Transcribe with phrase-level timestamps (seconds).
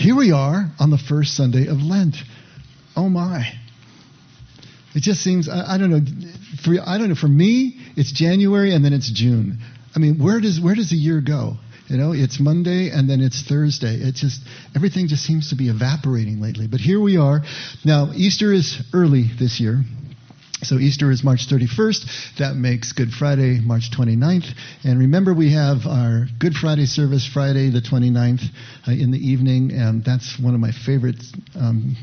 [0.00, 2.16] here we are on the first Sunday of Lent.
[2.96, 3.52] Oh my.
[4.94, 6.00] It just seems, I, I don't know,
[6.64, 9.58] for, I don't know, for me, it's January and then it's June.
[9.94, 11.56] I mean, where does, where does the year go?
[11.88, 13.96] You know, it's Monday and then it's Thursday.
[13.96, 14.40] It just,
[14.74, 16.66] everything just seems to be evaporating lately.
[16.66, 17.42] But here we are.
[17.84, 19.82] Now, Easter is early this year.
[20.62, 22.36] So Easter is March 31st.
[22.38, 24.52] That makes Good Friday March 29th.
[24.84, 28.44] And remember, we have our Good Friday service Friday the 29th
[28.86, 31.16] uh, in the evening, and that's one of my favorite
[31.54, 31.96] um,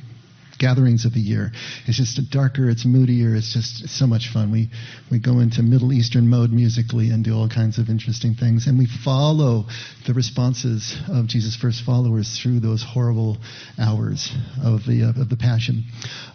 [0.60, 1.52] gatherings of the year.
[1.86, 4.52] It's just darker, it's moodier, it's just so much fun.
[4.52, 4.70] We,
[5.12, 8.68] we go into Middle Eastern mode musically and do all kinds of interesting things.
[8.68, 9.66] And we follow
[10.06, 13.38] the responses of Jesus' first followers through those horrible
[13.80, 14.32] hours
[14.64, 15.86] of the, of the Passion.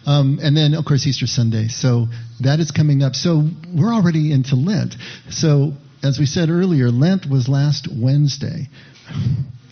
[0.05, 1.67] Um, and then, of course, Easter Sunday.
[1.67, 2.07] So
[2.41, 3.15] that is coming up.
[3.15, 4.95] So we're already into Lent.
[5.29, 8.67] So as we said earlier, Lent was last Wednesday.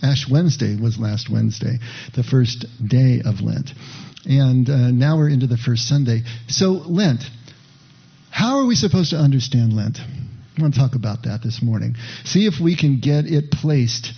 [0.02, 1.78] Ash Wednesday was last Wednesday,
[2.16, 3.72] the first day of Lent.
[4.25, 6.23] And uh, now we're into the first Sunday.
[6.47, 7.23] So, Lent.
[8.30, 10.00] How are we supposed to understand Lent?
[10.00, 11.95] I want to talk about that this morning.
[12.23, 14.13] See if we can get it placed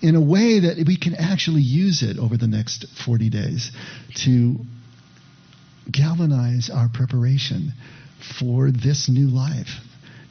[0.00, 3.72] in a way that we can actually use it over the next 40 days
[4.24, 4.56] to
[5.90, 7.72] galvanize our preparation
[8.38, 9.80] for this new life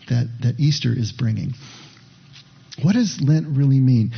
[0.10, 1.54] that, that Easter is bringing.
[2.82, 4.12] What does Lent really mean?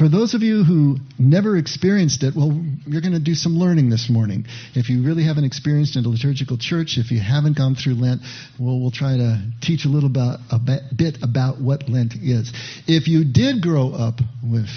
[0.00, 3.90] For those of you who never experienced it, well, you're going to do some learning
[3.90, 4.46] this morning.
[4.74, 8.22] If you really haven't experienced in a liturgical church, if you haven't gone through Lent,
[8.58, 10.58] well, we'll try to teach a little about, a
[10.96, 12.50] bit about what Lent is.
[12.86, 14.70] If you did grow up with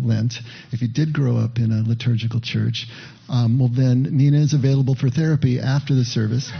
[0.00, 0.34] Lent,
[0.70, 2.86] if you did grow up in a liturgical church,
[3.28, 6.52] um, well, then Nina is available for therapy after the service.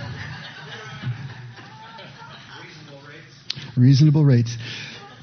[2.67, 3.77] Reasonable rates.
[3.77, 4.57] Reasonable rates.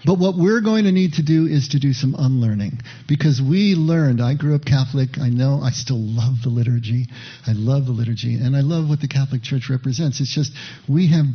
[0.08, 3.75] But what we're going to need to do is to do some unlearning because we
[3.75, 4.22] learned.
[4.22, 5.19] I grew up Catholic.
[5.19, 7.08] I know I still love the liturgy.
[7.45, 10.22] I love the liturgy and I love what the Catholic Church represents.
[10.22, 10.53] It's just
[10.88, 11.25] we have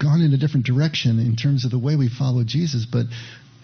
[0.00, 3.04] gone in a different direction in terms of the way we follow Jesus, but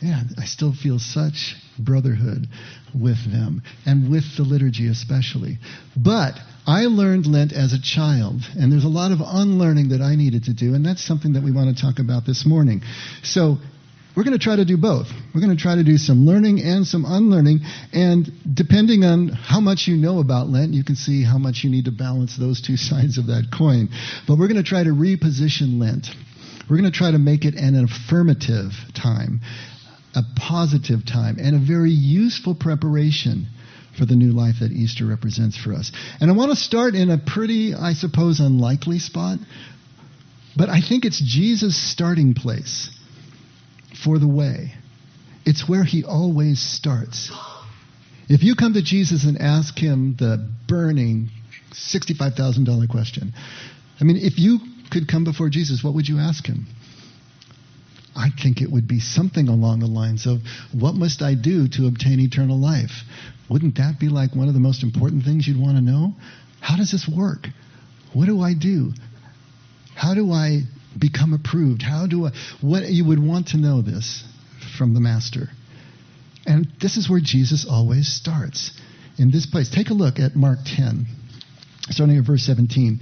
[0.02, 2.46] yeah, I still feel such brotherhood
[2.94, 5.56] with them and with the liturgy especially.
[5.96, 6.34] But
[6.66, 10.44] I learned Lent as a child, and there's a lot of unlearning that I needed
[10.44, 12.82] to do, and that's something that we want to talk about this morning.
[13.24, 13.56] So
[14.18, 15.06] we're going to try to do both.
[15.32, 17.60] We're going to try to do some learning and some unlearning.
[17.92, 21.70] And depending on how much you know about Lent, you can see how much you
[21.70, 23.90] need to balance those two sides of that coin.
[24.26, 26.08] But we're going to try to reposition Lent.
[26.68, 29.40] We're going to try to make it an affirmative time,
[30.16, 33.46] a positive time, and a very useful preparation
[33.96, 35.92] for the new life that Easter represents for us.
[36.20, 39.38] And I want to start in a pretty, I suppose, unlikely spot,
[40.56, 42.90] but I think it's Jesus' starting place
[44.04, 44.72] for the way.
[45.44, 47.31] It's where he always starts.
[48.28, 51.31] If you come to Jesus and ask him the burning
[51.72, 53.32] $65,000 question,
[54.00, 54.58] I mean, if you
[54.91, 56.66] could come before Jesus, what would you ask him?
[58.14, 60.41] I think it would be something along the lines of,
[60.72, 62.91] What must I do to obtain eternal life?
[63.48, 66.14] Wouldn't that be like one of the most important things you'd want to know?
[66.60, 67.47] How does this work?
[68.12, 68.92] What do I do?
[69.94, 70.62] How do I
[70.98, 71.82] become approved?
[71.82, 74.25] How do I, what you would want to know this
[74.78, 75.48] from the Master.
[76.47, 78.70] And this is where Jesus always starts
[79.19, 79.69] in this place.
[79.69, 81.06] Take a look at Mark 10,
[81.91, 83.00] starting at verse 17.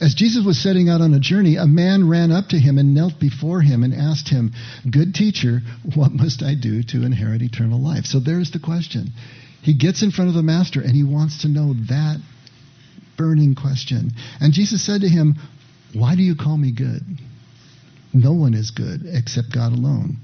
[0.00, 2.94] As Jesus was setting out on a journey, a man ran up to him and
[2.94, 4.52] knelt before him and asked him,
[4.90, 5.60] Good teacher,
[5.94, 8.06] what must I do to inherit eternal life?
[8.06, 9.12] So there's the question.
[9.60, 12.16] He gets in front of the master and he wants to know that
[13.18, 14.12] burning question.
[14.40, 15.34] And Jesus said to him,
[15.92, 17.02] why do you call me good?
[18.12, 20.18] No one is good except God alone.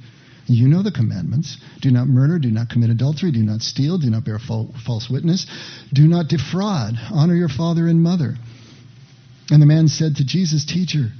[0.49, 1.57] You know the commandments.
[1.81, 5.47] Do not murder, do not commit adultery, do not steal, do not bear false witness,
[5.93, 8.37] do not defraud, honor your father and mother.
[9.51, 11.11] And the man said to Jesus, Teacher,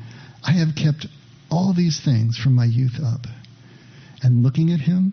[0.45, 1.07] I have kept
[1.51, 3.27] all these things from my youth up.
[4.23, 5.13] And looking at him,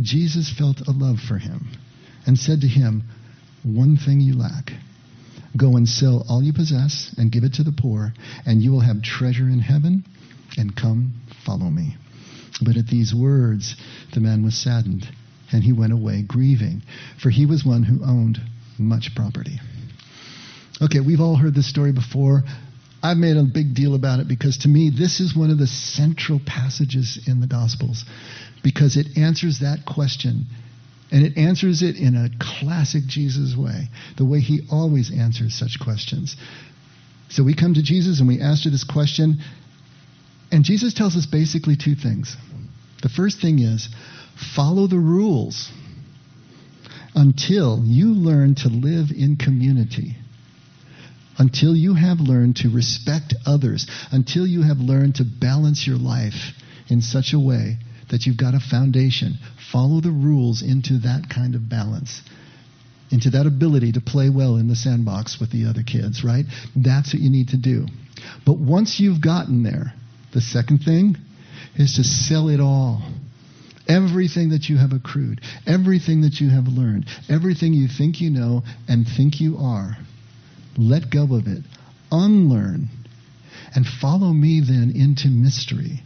[0.00, 1.68] Jesus felt a love for him
[2.26, 3.04] and said to him,
[3.62, 4.72] One thing you lack.
[5.56, 8.12] Go and sell all you possess and give it to the poor,
[8.44, 10.04] and you will have treasure in heaven,
[10.56, 11.14] and come
[11.44, 11.96] follow me.
[12.62, 13.76] But at these words,
[14.12, 15.08] the man was saddened,
[15.52, 16.82] and he went away grieving,
[17.22, 18.38] for he was one who owned
[18.78, 19.60] much property.
[20.82, 22.42] Okay, we've all heard this story before.
[23.02, 25.66] I've made a big deal about it because to me, this is one of the
[25.66, 28.04] central passages in the Gospels
[28.62, 30.46] because it answers that question
[31.10, 35.78] and it answers it in a classic Jesus way, the way he always answers such
[35.80, 36.36] questions.
[37.28, 39.38] So we come to Jesus and we ask her this question,
[40.50, 42.36] and Jesus tells us basically two things.
[43.02, 43.88] The first thing is
[44.54, 45.70] follow the rules.
[47.14, 50.16] until you learn to live in community.
[51.38, 53.86] Until you have learned to respect others.
[54.10, 56.52] Until you have learned to balance your life
[56.88, 57.78] in such a way
[58.14, 59.34] that you've got a foundation.
[59.72, 62.22] Follow the rules into that kind of balance
[63.10, 66.44] into that ability to play well in the sandbox with the other kids, right?
[66.74, 67.86] That's what you need to do.
[68.46, 69.92] But once you've gotten there,
[70.32, 71.16] the second thing
[71.76, 73.02] is to sell it all.
[73.86, 78.62] Everything that you have accrued, everything that you have learned, everything you think you know
[78.88, 79.96] and think you are,
[80.78, 81.62] let go of it.
[82.10, 82.88] Unlearn.
[83.74, 86.02] And follow me then into mystery.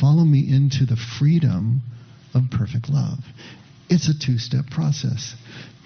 [0.00, 1.82] Follow me into the freedom
[2.34, 3.18] of perfect love.
[3.88, 5.34] It's a two step process.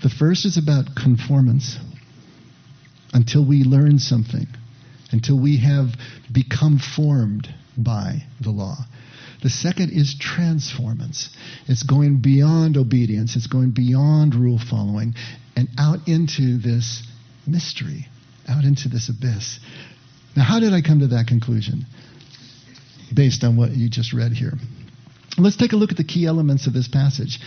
[0.03, 1.77] The first is about conformance
[3.13, 4.47] until we learn something,
[5.11, 5.89] until we have
[6.33, 8.77] become formed by the law.
[9.43, 11.31] The second is transformance.
[11.67, 15.15] It's going beyond obedience, it's going beyond rule following
[15.57, 17.03] and out into this
[17.47, 18.07] mystery,
[18.49, 19.61] out into this abyss.
[20.37, 21.87] Now, how did I come to that conclusion?
[23.15, 24.53] Based on what you just read here.
[25.39, 27.39] Let's take a look at the key elements of this passage.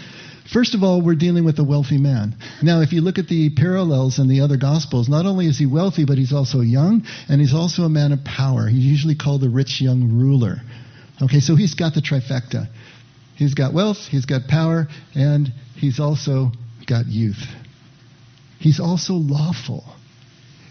[0.51, 2.35] First of all, we're dealing with a wealthy man.
[2.61, 5.65] Now, if you look at the parallels in the other Gospels, not only is he
[5.65, 8.67] wealthy, but he's also young, and he's also a man of power.
[8.67, 10.57] He's usually called the rich young ruler.
[11.21, 12.67] Okay, so he's got the trifecta.
[13.35, 16.51] He's got wealth, he's got power, and he's also
[16.87, 17.43] got youth.
[18.59, 19.83] He's also lawful.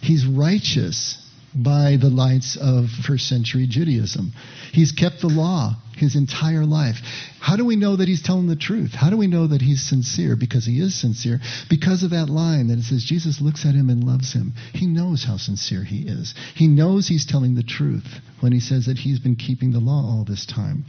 [0.00, 1.16] He's righteous
[1.54, 4.32] by the lights of first century Judaism.
[4.72, 6.96] He's kept the law his entire life.
[7.40, 8.92] How do we know that he's telling the truth?
[8.92, 10.34] How do we know that he's sincere?
[10.34, 11.40] Because he is sincere.
[11.68, 14.54] Because of that line that it says Jesus looks at him and loves him.
[14.72, 16.34] He knows how sincere he is.
[16.54, 18.06] He knows he's telling the truth
[18.40, 20.84] when he says that he's been keeping the law all this time.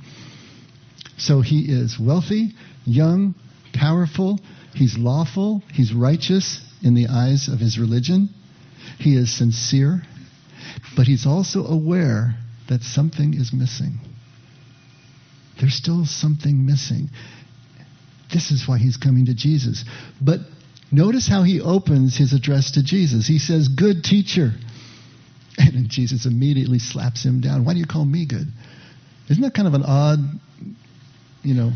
[1.18, 2.54] So he is wealthy,
[2.86, 3.36] young,
[3.74, 4.40] powerful,
[4.74, 8.30] he's lawful, he's righteous in the eyes of his religion.
[8.98, 10.02] He is sincere,
[10.96, 12.36] but he's also aware
[12.70, 14.00] that something is missing.
[15.60, 17.10] There's still something missing.
[18.34, 19.84] This is why he's coming to Jesus.
[20.22, 20.40] But
[20.92, 23.28] notice how he opens his address to Jesus.
[23.28, 24.52] He says, Good teacher.
[25.58, 27.66] And Jesus immediately slaps him down.
[27.66, 28.48] Why do you call me good?
[29.30, 30.20] Isn't that kind of an odd,
[31.44, 31.72] you know,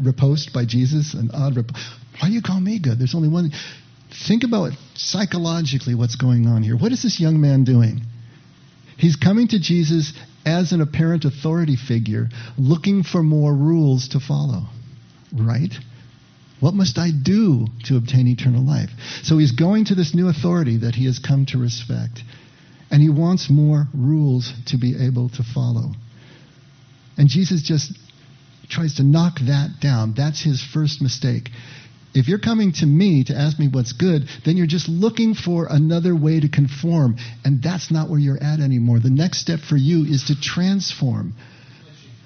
[0.00, 1.12] riposte by Jesus?
[1.12, 1.72] An odd rip-
[2.20, 2.98] Why do you call me good?
[2.98, 3.50] There's only one.
[4.26, 6.76] Think about psychologically what's going on here.
[6.76, 8.00] What is this young man doing?
[8.96, 10.12] He's coming to Jesus
[10.44, 14.62] as an apparent authority figure, looking for more rules to follow.
[15.32, 15.74] Right?
[16.60, 18.90] What must I do to obtain eternal life?
[19.22, 22.22] So he's going to this new authority that he has come to respect.
[22.90, 25.90] And he wants more rules to be able to follow.
[27.18, 27.92] And Jesus just
[28.68, 30.14] tries to knock that down.
[30.16, 31.50] That's his first mistake.
[32.16, 35.66] If you're coming to me to ask me what's good, then you're just looking for
[35.68, 37.16] another way to conform.
[37.44, 39.00] And that's not where you're at anymore.
[39.00, 41.34] The next step for you is to transform.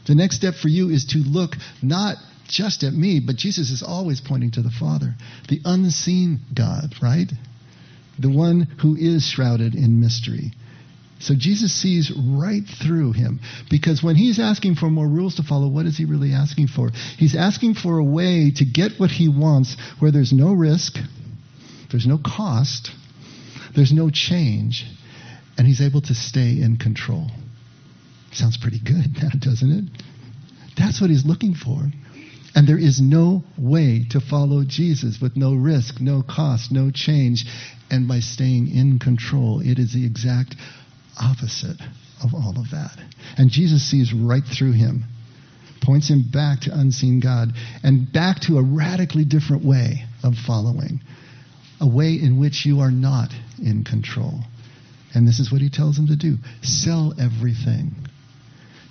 [0.06, 3.82] The next step for you is to look not just at me, but Jesus is
[3.82, 5.14] always pointing to the Father,
[5.48, 7.30] the unseen God, right?
[8.18, 10.52] The one who is shrouded in mystery.
[11.20, 15.68] So Jesus sees right through him because when he's asking for more rules to follow,
[15.68, 16.90] what is he really asking for?
[17.18, 20.96] He's asking for a way to get what he wants where there's no risk,
[21.90, 22.90] there's no cost,
[23.76, 24.86] there's no change,
[25.58, 27.26] and he's able to stay in control.
[28.32, 30.02] Sounds pretty good now, doesn't it?
[30.78, 31.82] That's what he's looking for.
[32.54, 37.44] And there is no way to follow Jesus with no risk, no cost, no change,
[37.90, 39.60] and by staying in control.
[39.60, 40.56] It is the exact
[41.20, 41.80] opposite
[42.22, 42.96] of all of that.
[43.36, 45.04] And Jesus sees right through him,
[45.82, 51.00] points him back to unseen God, and back to a radically different way of following,
[51.80, 54.40] a way in which you are not in control.
[55.14, 57.94] And this is what he tells him to do sell everything.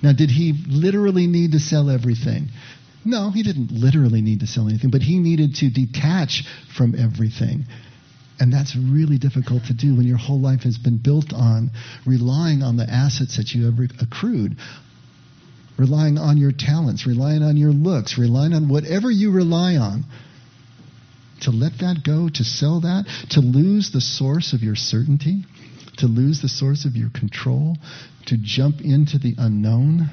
[0.02, 2.50] Now, did he literally need to sell everything?
[3.04, 6.44] No, he didn't literally need to sell anything, but he needed to detach
[6.76, 7.66] from everything
[8.40, 11.72] and that's really difficult to do when your whole life has been built on
[12.06, 14.56] relying on the assets that you have accrued,
[15.78, 20.06] relying on your talents, relying on your looks, relying on whatever you rely on.
[21.42, 25.46] To let that go, to sell that, to lose the source of your certainty,
[25.98, 27.78] to lose the source of your control,
[28.26, 30.10] to jump into the unknown,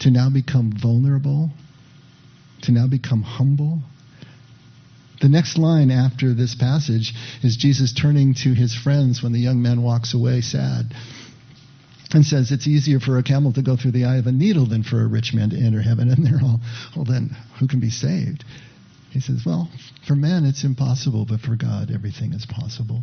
[0.00, 1.50] to now become vulnerable,
[2.62, 3.82] to now become humble,
[5.20, 9.60] the next line after this passage is Jesus turning to his friends when the young
[9.62, 10.94] man walks away sad
[12.12, 14.66] and says, It's easier for a camel to go through the eye of a needle
[14.66, 16.10] than for a rich man to enter heaven.
[16.10, 16.60] And they're all,
[16.96, 18.44] Well, then, who can be saved?
[19.10, 19.68] He says, Well,
[20.06, 23.02] for man it's impossible, but for God everything is possible.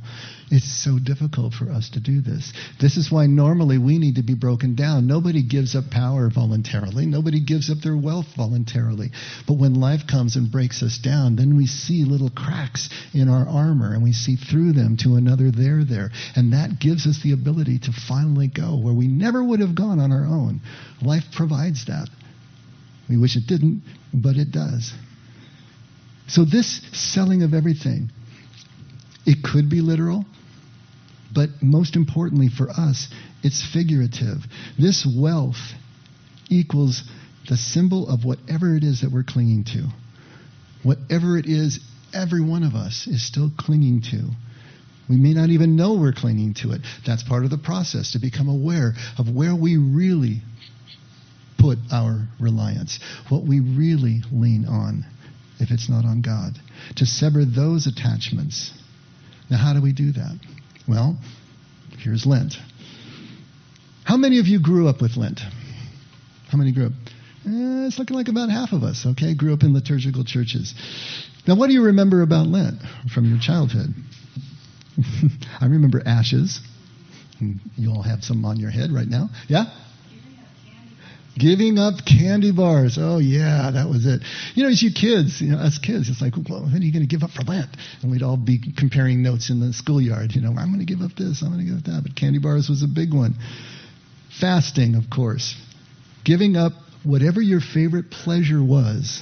[0.50, 2.54] It's so difficult for us to do this.
[2.80, 5.06] This is why normally we need to be broken down.
[5.06, 9.12] Nobody gives up power voluntarily, nobody gives up their wealth voluntarily.
[9.48, 13.46] But when life comes and breaks us down, then we see little cracks in our
[13.46, 16.12] armor and we see through them to another there there.
[16.38, 20.00] And that gives us the ability to finally go where we never would have gone
[20.00, 20.62] on our own.
[21.02, 22.08] Life provides that.
[23.10, 23.84] We wish it didn't,
[24.14, 24.94] but it does.
[26.28, 28.12] So, this selling of everything,
[29.26, 30.26] it could be literal,
[31.34, 33.08] but most importantly for us,
[33.44, 34.40] it's figurative.
[34.78, 35.74] This wealth
[36.50, 37.04] equals
[37.48, 39.88] the symbol of whatever it is that we're clinging to.
[40.84, 41.80] Whatever it is,
[42.14, 44.30] every one of us is still clinging to.
[45.10, 46.82] We may not even know we're clinging to it.
[47.06, 50.42] That's part of the process to become aware of where we really
[51.58, 55.06] put our reliance, what we really lean on
[55.60, 56.54] if it's not on God.
[56.98, 58.72] To sever those attachments.
[59.50, 60.40] Now, how do we do that?
[60.88, 61.18] Well,
[62.00, 62.56] here's Lent.
[64.04, 65.40] How many of you grew up with Lent?
[66.50, 66.94] How many grew up?
[67.46, 69.36] Eh, it's looking like about half of us, okay?
[69.36, 70.74] Grew up in liturgical churches.
[71.48, 72.82] Now, what do you remember about Lent
[73.14, 73.94] from your childhood?
[75.62, 76.60] I remember ashes.
[77.76, 79.30] You all have some on your head right now.
[79.48, 79.66] Yeah?
[81.38, 82.98] Giving up candy bars.
[83.00, 84.22] Oh, yeah, that was it.
[84.56, 86.92] You know, as you kids, you know, us kids, it's like, well, when are you
[86.92, 87.70] going to give up for Lent?
[88.02, 90.34] And we'd all be comparing notes in the schoolyard.
[90.34, 92.02] You know, I'm going to give up this, I'm going to give up that.
[92.04, 93.36] But candy bars was a big one.
[94.40, 95.56] Fasting, of course.
[96.24, 99.22] Giving up whatever your favorite pleasure was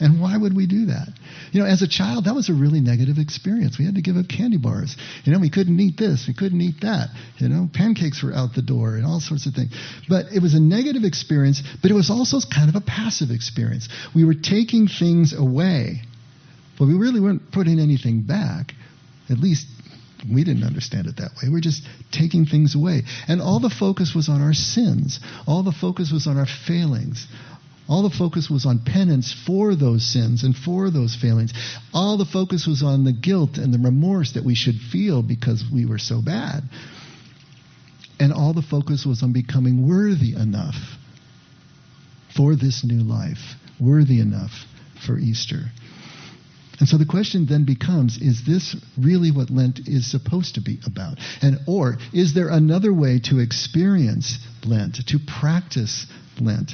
[0.00, 1.08] and why would we do that?
[1.52, 3.78] You know, as a child, that was a really negative experience.
[3.78, 4.96] We had to give up candy bars.
[5.24, 7.10] You know, we couldn't eat this, we couldn't eat that.
[7.38, 9.72] You know, pancakes were out the door and all sorts of things.
[10.08, 13.88] But it was a negative experience, but it was also kind of a passive experience.
[14.14, 16.02] We were taking things away,
[16.78, 18.72] but we really weren't putting anything back.
[19.30, 19.66] At least
[20.32, 21.50] we didn't understand it that way.
[21.50, 23.02] We're just taking things away.
[23.28, 25.20] And all the focus was on our sins.
[25.46, 27.26] All the focus was on our failings.
[27.88, 31.52] All the focus was on penance for those sins and for those failings.
[31.92, 35.62] All the focus was on the guilt and the remorse that we should feel because
[35.72, 36.62] we were so bad.
[38.18, 40.76] And all the focus was on becoming worthy enough
[42.34, 44.52] for this new life, worthy enough
[45.06, 45.70] for Easter.
[46.80, 50.80] And so the question then becomes is this really what Lent is supposed to be
[50.86, 51.18] about?
[51.42, 56.06] And or is there another way to experience Lent, to practice
[56.40, 56.72] Lent?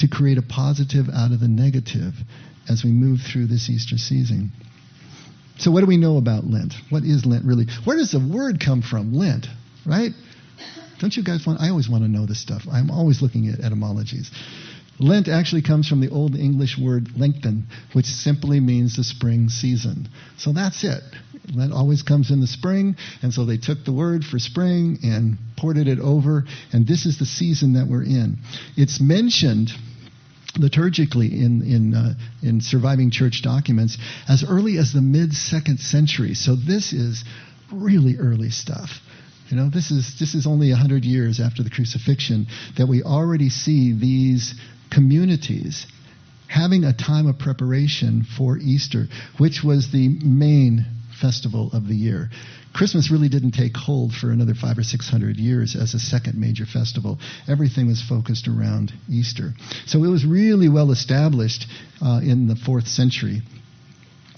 [0.00, 2.14] To create a positive out of the negative
[2.68, 4.52] as we move through this Easter season.
[5.58, 6.74] So, what do we know about Lent?
[6.88, 7.66] What is Lent really?
[7.84, 9.12] Where does the word come from?
[9.12, 9.46] Lent,
[9.86, 10.12] right?
[10.98, 11.60] Don't you guys want?
[11.60, 12.62] I always want to know this stuff.
[12.70, 14.30] I'm always looking at etymologies.
[14.98, 20.08] Lent actually comes from the Old English word lengthen, which simply means the spring season.
[20.36, 21.02] So that's it.
[21.54, 25.38] Lent always comes in the spring, and so they took the word for spring and
[25.56, 28.38] ported it over, and this is the season that we're in.
[28.76, 29.70] It's mentioned
[30.54, 36.34] liturgically in in uh, in surviving church documents as early as the mid second century.
[36.34, 37.24] So this is
[37.72, 38.90] really early stuff.
[39.48, 43.48] You know, this is this is only hundred years after the crucifixion that we already
[43.48, 44.54] see these
[44.90, 45.86] communities
[46.46, 49.06] having a time of preparation for Easter,
[49.38, 50.84] which was the main
[51.20, 52.30] festival of the year.
[52.72, 56.38] Christmas really didn't take hold for another five or six hundred years as a second
[56.38, 57.18] major festival.
[57.48, 59.52] Everything was focused around Easter.
[59.86, 61.66] So it was really well established
[62.00, 63.42] uh, in the fourth century.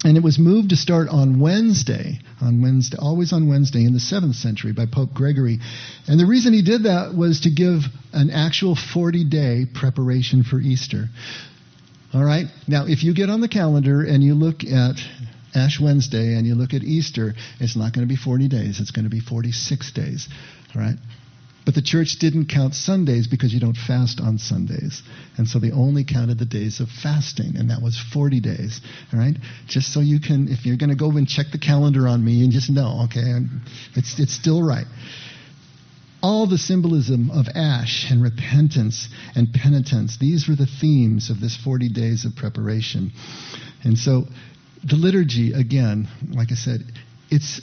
[0.04, 4.00] And it was moved to start on Wednesday, on Wednesday, always on Wednesday in the
[4.00, 5.60] seventh century by Pope Gregory.
[6.08, 10.58] And the reason he did that was to give an actual 40 day preparation for
[10.58, 11.06] Easter.
[12.12, 12.46] All right?
[12.66, 14.96] Now, if you get on the calendar and you look at
[15.54, 18.90] Ash Wednesday and you look at Easter, it's not going to be 40 days, it's
[18.90, 20.28] going to be 46 days.
[20.74, 20.96] Right?
[21.64, 25.02] But the church didn't count Sundays because you don't fast on Sundays.
[25.36, 28.80] And so they only counted the days of fasting, and that was 40 days.
[29.12, 29.36] All right?
[29.68, 32.42] Just so you can, if you're going to go and check the calendar on me
[32.42, 33.46] and just know, okay,
[33.94, 34.86] it's, it's still right.
[36.20, 41.56] All the symbolism of ash and repentance and penitence, these were the themes of this
[41.56, 43.12] 40 days of preparation.
[43.84, 44.24] And so
[44.84, 46.80] the liturgy, again, like I said,
[47.30, 47.60] it's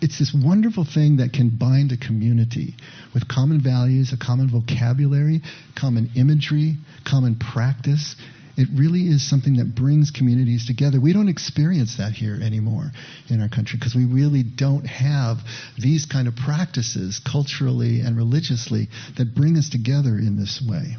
[0.00, 2.74] it's this wonderful thing that can bind a community
[3.14, 5.40] with common values, a common vocabulary,
[5.74, 8.14] common imagery, common practice.
[8.58, 11.00] It really is something that brings communities together.
[11.00, 12.90] We don't experience that here anymore
[13.28, 15.38] in our country because we really don't have
[15.78, 20.96] these kind of practices culturally and religiously that bring us together in this way.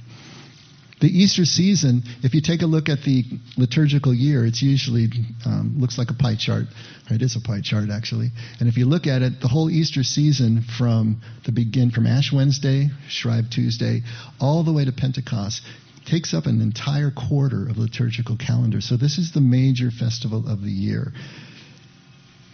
[1.00, 3.24] The Easter season, if you take a look at the
[3.56, 5.10] liturgical year, it's usually
[5.46, 6.66] um, looks like a pie chart.
[7.12, 8.32] It is a pie chart actually.
[8.60, 12.34] And if you look at it, the whole Easter season from the begin from Ash
[12.34, 14.02] Wednesday, Shrove Tuesday,
[14.40, 15.62] all the way to Pentecost
[16.08, 18.82] takes up an entire quarter of liturgical calendar.
[18.82, 21.12] So this is the major festival of the year.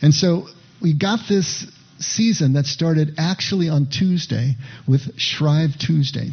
[0.02, 0.48] And so
[0.82, 1.66] we got this
[2.00, 6.32] season that started actually on Tuesday with Shrove Tuesday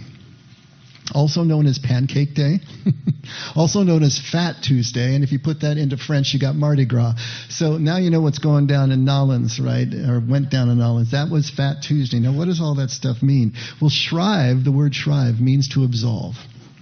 [1.14, 2.60] also known as Pancake Day,
[3.56, 5.14] also known as Fat Tuesday.
[5.14, 7.14] And if you put that into French, you got Mardi Gras.
[7.48, 9.88] So now you know what's going down in Nolens, right?
[9.92, 11.12] Or went down in Nolens.
[11.12, 12.18] That was Fat Tuesday.
[12.18, 13.54] Now, what does all that stuff mean?
[13.80, 16.36] Well, shrive, the word shrive, means to absolve.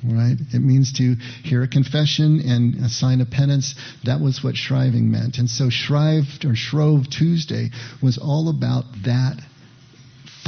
[0.04, 0.36] Right?
[0.54, 3.74] It means to hear a confession and a sign of penance.
[4.04, 5.38] That was what shriving meant.
[5.38, 7.70] And so Shrove or Shrove Tuesday
[8.00, 9.40] was all about that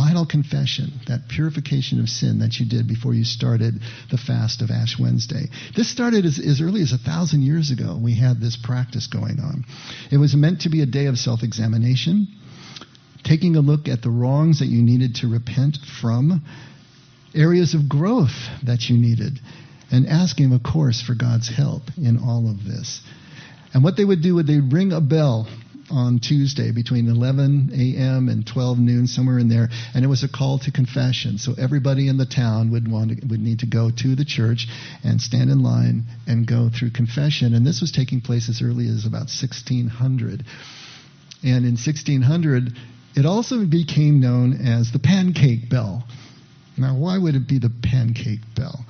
[0.01, 3.75] final confession, that purification of sin that you did before you started
[4.11, 5.45] the fast of Ash Wednesday.
[5.77, 8.01] This started as, as early as a thousand years ago.
[8.03, 9.67] We had this practice going on.
[10.11, 12.29] It was meant to be a day of self examination,
[13.25, 16.43] taking a look at the wrongs that you needed to repent from,
[17.35, 19.39] areas of growth that you needed,
[19.93, 23.03] and asking, of course, for God's help in all of this.
[23.75, 25.47] And what they would do would they ring a bell
[25.91, 28.29] on Tuesday between 11 a.m.
[28.29, 31.39] and 12 noon, somewhere in there, and it was a call to confession.
[31.39, 34.67] So everybody in the town would want to, would need to go to the church
[35.03, 37.55] and stand in line and go through confession.
[37.55, 40.45] And this was taking place as early as about 1600.
[41.43, 42.73] And in 1600,
[43.17, 46.05] it also became known as the pancake bell.
[46.77, 48.85] Now, why would it be the pancake bell?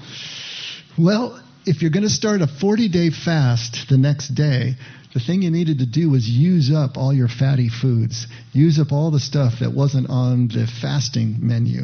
[0.98, 4.74] Well, if you're going to start a 40 day fast the next day,
[5.14, 8.90] the thing you needed to do was use up all your fatty foods, use up
[8.90, 11.82] all the stuff that wasn't on the fasting menu.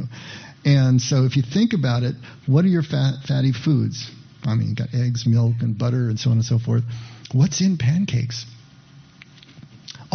[0.64, 2.16] And so if you think about it,
[2.46, 4.10] what are your fat, fatty foods?
[4.44, 6.82] I mean, you got eggs, milk, and butter, and so on and so forth.
[7.30, 8.44] What's in pancakes?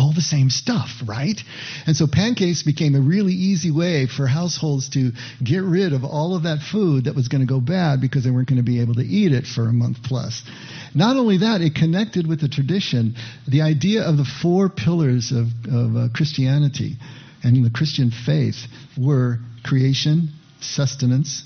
[0.01, 1.39] All the same stuff, right?
[1.85, 5.11] And so pancakes became a really easy way for households to
[5.43, 8.31] get rid of all of that food that was going to go bad because they
[8.31, 10.41] weren't going to be able to eat it for a month plus.
[10.95, 13.15] Not only that, it connected with the tradition,
[13.47, 16.97] the idea of the four pillars of, of uh, Christianity
[17.43, 18.57] and the Christian faith
[18.97, 21.43] were creation, sustenance,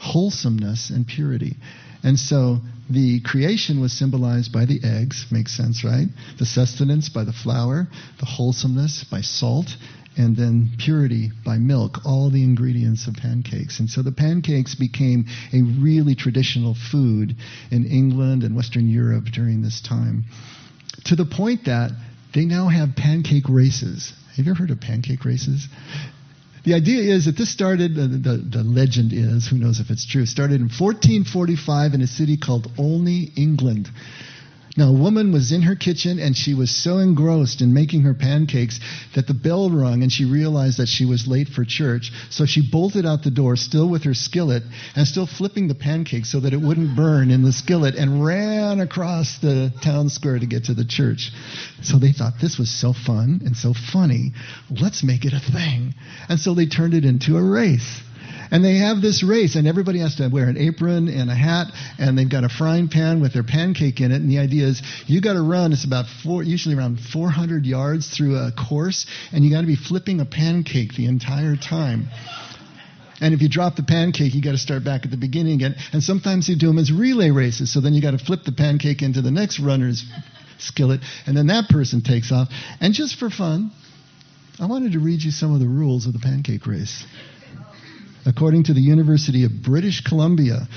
[0.00, 1.56] wholesomeness, and purity.
[2.02, 2.58] And so
[2.92, 6.08] the creation was symbolized by the eggs, makes sense, right?
[6.38, 7.88] The sustenance by the flour,
[8.20, 9.76] the wholesomeness by salt,
[10.16, 13.80] and then purity by milk, all the ingredients of pancakes.
[13.80, 17.36] And so the pancakes became a really traditional food
[17.70, 20.24] in England and Western Europe during this time.
[21.06, 21.92] To the point that
[22.34, 24.12] they now have pancake races.
[24.36, 25.68] Have you ever heard of pancake races?
[26.64, 30.06] The idea is that this started, the, the, the, legend is, who knows if it's
[30.06, 33.90] true, started in 1445 in a city called Olney, England.
[34.74, 38.14] Now, a woman was in her kitchen and she was so engrossed in making her
[38.14, 38.80] pancakes
[39.14, 42.10] that the bell rung and she realized that she was late for church.
[42.30, 44.62] So she bolted out the door, still with her skillet
[44.96, 48.80] and still flipping the pancakes so that it wouldn't burn in the skillet, and ran
[48.80, 51.30] across the town square to get to the church.
[51.82, 54.32] So they thought this was so fun and so funny.
[54.70, 55.94] Let's make it a thing.
[56.30, 58.00] And so they turned it into a race.
[58.52, 61.68] And they have this race, and everybody has to wear an apron and a hat,
[61.98, 64.16] and they've got a frying pan with their pancake in it.
[64.16, 68.14] And the idea is you got to run, it's about four, usually around 400 yards
[68.14, 72.08] through a course, and you got to be flipping a pancake the entire time.
[73.22, 75.76] And if you drop the pancake, you got to start back at the beginning again.
[75.94, 77.72] And sometimes they do them as relay races.
[77.72, 80.04] So then you got to flip the pancake into the next runner's
[80.58, 82.48] skillet, and then that person takes off.
[82.82, 83.70] And just for fun,
[84.60, 87.06] I wanted to read you some of the rules of the pancake race
[88.24, 90.68] according to the University of British Columbia.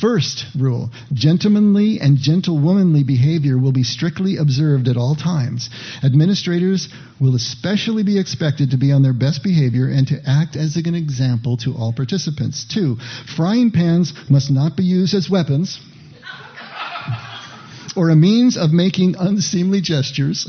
[0.00, 5.70] First rule gentlemanly and gentlewomanly behavior will be strictly observed at all times.
[6.02, 6.88] Administrators
[7.20, 10.94] will especially be expected to be on their best behavior and to act as an
[10.94, 12.64] example to all participants.
[12.64, 12.96] Two,
[13.36, 15.80] frying pans must not be used as weapons
[17.96, 20.46] or a means of making unseemly gestures.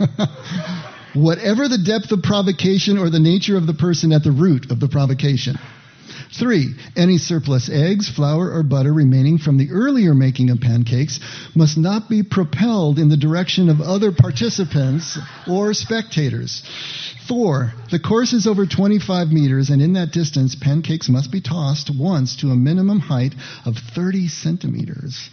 [1.14, 4.80] Whatever the depth of provocation or the nature of the person at the root of
[4.80, 5.56] the provocation.
[6.32, 11.18] Three, any surplus eggs, flour, or butter remaining from the earlier making of pancakes
[11.54, 16.62] must not be propelled in the direction of other participants or spectators.
[17.26, 21.90] Four, the course is over 25 meters, and in that distance, pancakes must be tossed
[21.94, 25.30] once to a minimum height of 30 centimeters.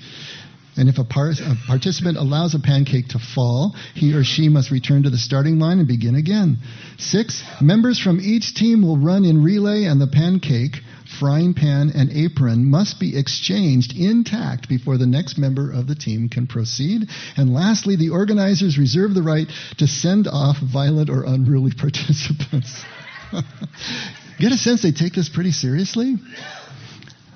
[0.77, 4.71] And if a, par- a, participant allows a pancake to fall, he or she must
[4.71, 6.57] return to the starting line and begin again.
[6.97, 10.81] Six, members from each team will run in relay, and the pancake,
[11.19, 16.27] frying pan, and apron must be exchanged intact before the next member of the team
[16.27, 17.07] can proceed.
[17.37, 22.83] And lastly, the organizers reserve the right to send off violent or unruly participants.
[24.39, 26.15] Get a sense they take this pretty seriously?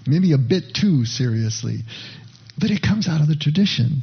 [0.05, 1.83] Maybe a bit too seriously.
[2.59, 4.01] But it comes out of the tradition.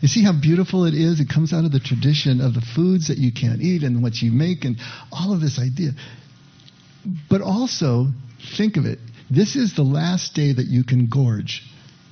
[0.00, 1.20] You see how beautiful it is?
[1.20, 4.20] It comes out of the tradition of the foods that you can't eat and what
[4.20, 4.76] you make and
[5.10, 5.90] all of this idea.
[7.30, 8.08] But also,
[8.56, 8.98] think of it.
[9.30, 11.62] This is the last day that you can gorge,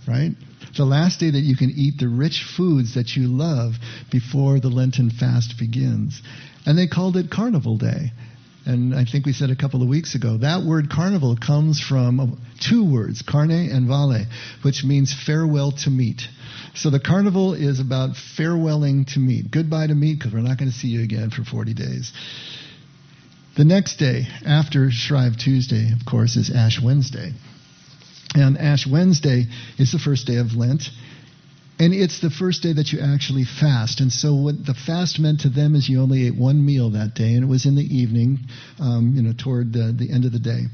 [0.09, 0.33] right?
[0.77, 3.75] The last day that you can eat the rich foods that you love
[4.11, 6.21] before the Lenten fast begins.
[6.67, 8.13] And they called it Carnival Day.
[8.67, 12.19] And I think we said a couple of weeks ago, that word carnival comes from
[12.19, 12.27] uh,
[12.61, 14.25] two words, carne and vale,
[14.63, 16.23] which means farewell to meat.
[16.75, 19.51] So the carnival is about farewelling to meat.
[19.51, 22.13] Goodbye to meat because we're not going to see you again for 40 days.
[23.57, 27.33] The next day, after Shrove Tuesday, of course, is Ash Wednesday.
[28.35, 29.47] And Ash Wednesday
[29.79, 30.89] is the first day of Lent.
[31.77, 34.01] And it's the first day that you actually fast.
[34.01, 37.15] And so what the fast meant to them is you only ate one meal that
[37.15, 38.39] day, and it was in the evening,
[38.79, 40.67] um, you know, toward the, the end of the day.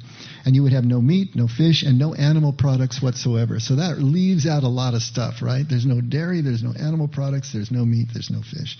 [0.44, 3.60] And you would have no meat, no fish, and no animal products whatsoever.
[3.60, 5.64] So that leaves out a lot of stuff, right?
[5.66, 8.76] There's no dairy, there's no animal products, there's no meat, there's no fish.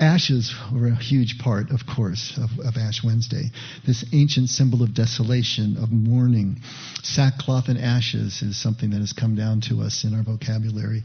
[0.00, 3.50] Ashes were a huge part, of course, of, of, Ash Wednesday.
[3.86, 6.60] This ancient symbol of desolation, of mourning.
[7.04, 11.04] Sackcloth and ashes is something that has come down to us in our vocabulary.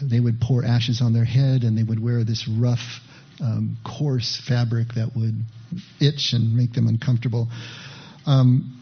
[0.00, 3.00] They would pour ashes on their head and they would wear this rough,
[3.40, 5.38] um, coarse fabric that would
[6.00, 7.48] itch and make them uncomfortable.
[8.24, 8.80] Um,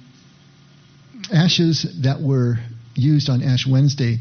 [1.33, 2.59] ashes that were
[2.94, 4.18] used on Ash Wednesday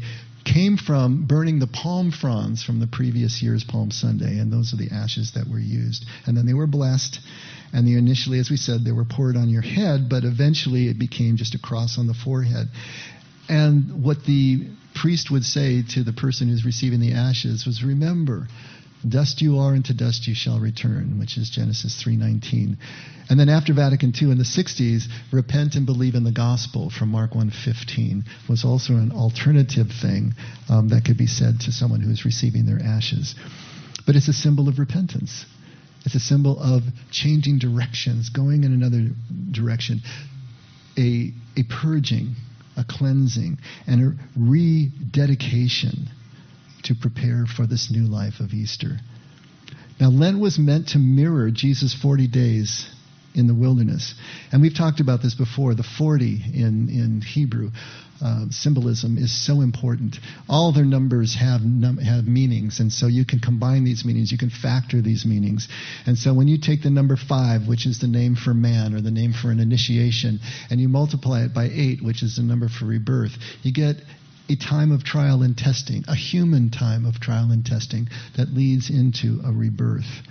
[0.52, 4.76] came from burning the palm fronds from the previous year's Palm Sunday, and those are
[4.76, 6.04] the ashes that were used.
[6.26, 7.20] And then they were blessed,
[7.72, 10.98] and they initially, as we said, they were poured on your head, but eventually it
[10.98, 12.68] became just a cross on the forehead.
[13.48, 18.48] And what the priest would say to the person who's receiving the ashes was, Remember,
[19.06, 22.76] Dust you are, and to dust you shall return, which is Genesis 3:19.
[23.30, 27.10] And then after Vatican II in the 60s, repent and believe in the gospel from
[27.10, 30.34] Mark 1:15 was also an alternative thing
[30.68, 33.36] um, that could be said to someone who is receiving their ashes.
[34.04, 35.46] But it's a symbol of repentance.
[36.04, 39.10] It's a symbol of changing directions, going in another
[39.50, 40.02] direction,
[40.96, 42.34] a, a purging,
[42.76, 46.08] a cleansing, and a rededication
[46.88, 48.98] to prepare for this new life of Easter.
[50.00, 52.86] Now, Lent was meant to mirror Jesus' 40 days
[53.34, 54.14] in the wilderness.
[54.52, 55.74] And we've talked about this before.
[55.74, 57.70] The 40 in, in Hebrew
[58.20, 60.18] uh, symbolism is so important.
[60.48, 64.38] All their numbers have, num- have meanings, and so you can combine these meanings, you
[64.38, 65.68] can factor these meanings.
[66.04, 69.00] And so when you take the number 5, which is the name for man or
[69.00, 72.68] the name for an initiation, and you multiply it by 8, which is the number
[72.68, 73.96] for rebirth, you get
[74.48, 78.90] a time of trial and testing, a human time of trial and testing that leads
[78.90, 80.22] into a rebirth.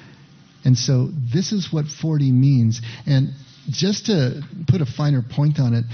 [0.66, 2.82] And so this is what 40 means.
[3.06, 3.30] And
[3.70, 5.86] just to put a finer point on it,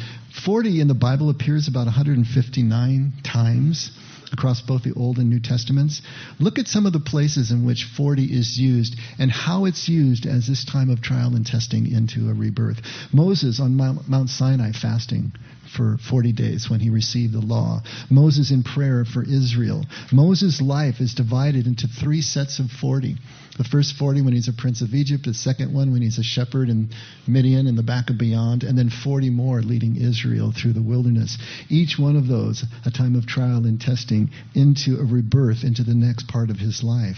[0.46, 3.92] 40 in the Bible appears about 159 times
[4.32, 6.02] across both the Old and New Testaments.
[6.40, 10.26] Look at some of the places in which 40 is used and how it's used
[10.26, 12.82] as this time of trial and testing into a rebirth.
[13.14, 15.34] Moses on Mount Sinai fasting
[15.76, 17.82] for 40 days when he received the law.
[18.10, 19.86] Moses in prayer for Israel.
[20.12, 23.16] Moses' life is divided into three sets of 40.
[23.58, 26.24] The first 40 when he's a prince of Egypt, the second one when he's a
[26.24, 26.90] shepherd in
[27.28, 31.38] Midian in the back of beyond, and then 40 more leading Israel through the wilderness.
[31.70, 35.94] Each one of those a time of trial and testing into a rebirth into the
[35.94, 37.18] next part of his life.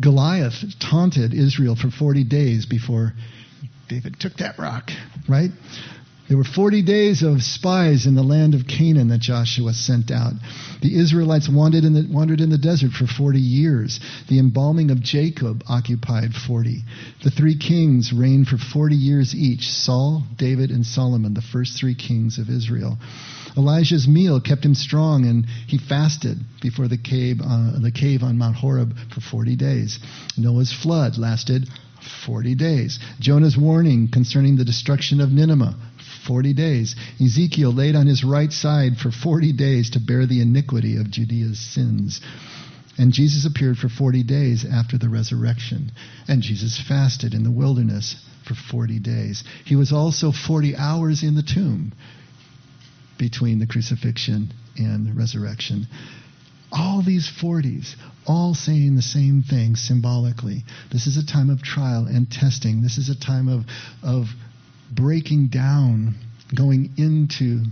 [0.00, 3.12] Goliath taunted Israel for 40 days before
[3.88, 4.90] David took that rock,
[5.28, 5.50] right?
[6.28, 10.32] There were 40 days of spies in the land of Canaan that Joshua sent out.
[10.80, 13.98] The Israelites wandered in the, wandered in the desert for 40 years.
[14.28, 16.84] The embalming of Jacob occupied 40.
[17.24, 21.94] The three kings reigned for 40 years each Saul, David, and Solomon, the first three
[21.94, 22.98] kings of Israel.
[23.56, 28.38] Elijah's meal kept him strong, and he fasted before the cave, uh, the cave on
[28.38, 29.98] Mount Horeb for 40 days.
[30.38, 31.68] Noah's flood lasted
[32.26, 32.98] 40 days.
[33.20, 35.76] Jonah's warning concerning the destruction of Nineveh
[36.26, 36.96] 40 days.
[37.20, 41.58] Ezekiel laid on his right side for 40 days to bear the iniquity of Judea's
[41.58, 42.20] sins.
[42.98, 45.92] And Jesus appeared for 40 days after the resurrection.
[46.28, 49.44] And Jesus fasted in the wilderness for 40 days.
[49.64, 51.92] He was also 40 hours in the tomb
[53.18, 55.86] between the crucifixion and the resurrection.
[56.70, 57.94] All these 40s,
[58.26, 60.64] all saying the same thing symbolically.
[60.90, 62.82] This is a time of trial and testing.
[62.82, 63.64] This is a time of,
[64.02, 64.26] of
[64.94, 66.14] breaking down,
[66.54, 67.64] going into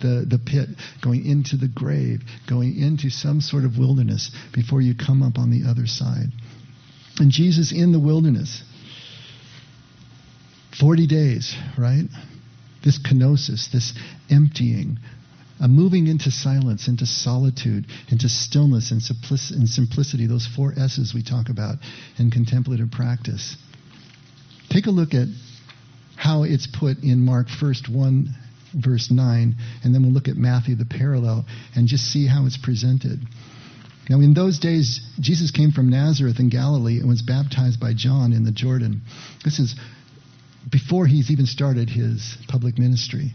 [0.00, 0.68] the, the pit,
[1.02, 5.50] going into the grave, going into some sort of wilderness before you come up on
[5.50, 6.28] the other side.
[7.18, 8.62] And Jesus in the wilderness,
[10.78, 12.04] 40 days, right?
[12.84, 13.94] This kenosis, this
[14.30, 14.98] emptying,
[15.58, 21.48] a moving into silence, into solitude, into stillness and, simplicity, those four S's we talk
[21.48, 21.76] about
[22.18, 23.56] in contemplative practice.
[24.68, 25.28] Take a look at
[26.16, 28.34] how it's put in Mark 1st 1
[28.74, 32.58] verse 9, and then we'll look at Matthew, the parallel, and just see how it's
[32.58, 33.20] presented.
[34.08, 38.32] Now, in those days, Jesus came from Nazareth in Galilee and was baptized by John
[38.32, 39.02] in the Jordan.
[39.44, 39.74] This is
[40.70, 43.32] before he's even started his public ministry.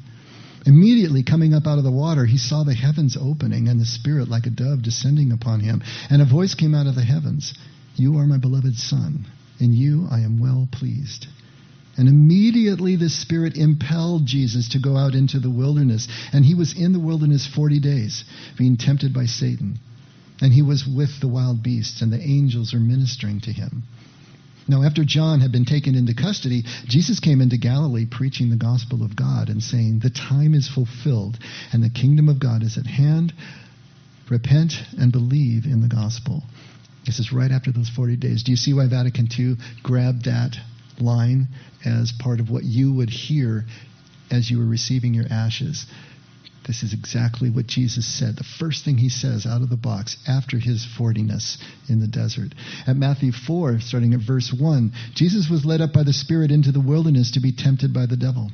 [0.66, 4.30] Immediately coming up out of the water, he saw the heavens opening and the Spirit
[4.30, 5.82] like a dove descending upon him.
[6.10, 7.54] And a voice came out of the heavens
[7.96, 9.26] You are my beloved Son,
[9.60, 11.28] in you I am well pleased.
[12.02, 16.08] And immediately the Spirit impelled Jesus to go out into the wilderness.
[16.34, 18.24] And he was in the wilderness 40 days,
[18.58, 19.78] being tempted by Satan.
[20.42, 23.84] And he was with the wild beasts, and the angels are ministering to him.
[24.68, 29.04] Now, after John had been taken into custody, Jesus came into Galilee preaching the gospel
[29.04, 31.38] of God and saying, The time is fulfilled,
[31.72, 33.32] and the kingdom of God is at hand.
[34.28, 36.42] Repent and believe in the gospel.
[37.06, 38.42] This is right after those 40 days.
[38.42, 40.58] Do you see why Vatican II grabbed that
[41.02, 41.48] line
[41.86, 43.66] as part of what you would hear
[44.30, 45.86] as you were receiving your ashes?
[46.68, 48.36] This is exactly what Jesus said.
[48.36, 51.58] The first thing he says out of the box after his fortyness
[51.90, 52.54] in the desert.
[52.86, 56.72] At Matthew 4, starting at verse 1, Jesus was led up by the Spirit into
[56.72, 58.52] the wilderness to be tempted by the devil.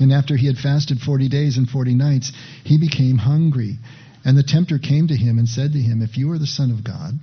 [0.00, 2.32] And after he had fasted 40 days and 40 nights,
[2.64, 3.78] he became hungry.
[4.24, 6.72] And the tempter came to him and said to him, If you are the Son
[6.72, 7.18] of God,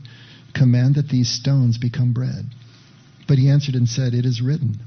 [0.53, 2.45] command that these stones become bread.
[3.27, 4.79] But he answered and said, It is written,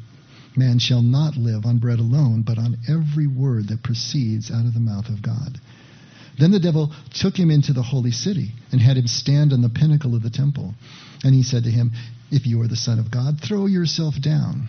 [0.57, 4.75] Man shall not live on bread alone, but on every word that proceeds out of
[4.75, 5.61] the mouth of God.
[6.39, 9.69] Then the devil took him into the holy city and had him stand on the
[9.69, 10.75] pinnacle of the temple.
[11.25, 11.93] And he said to him,
[12.31, 14.69] If you are the Son of God, throw yourself down,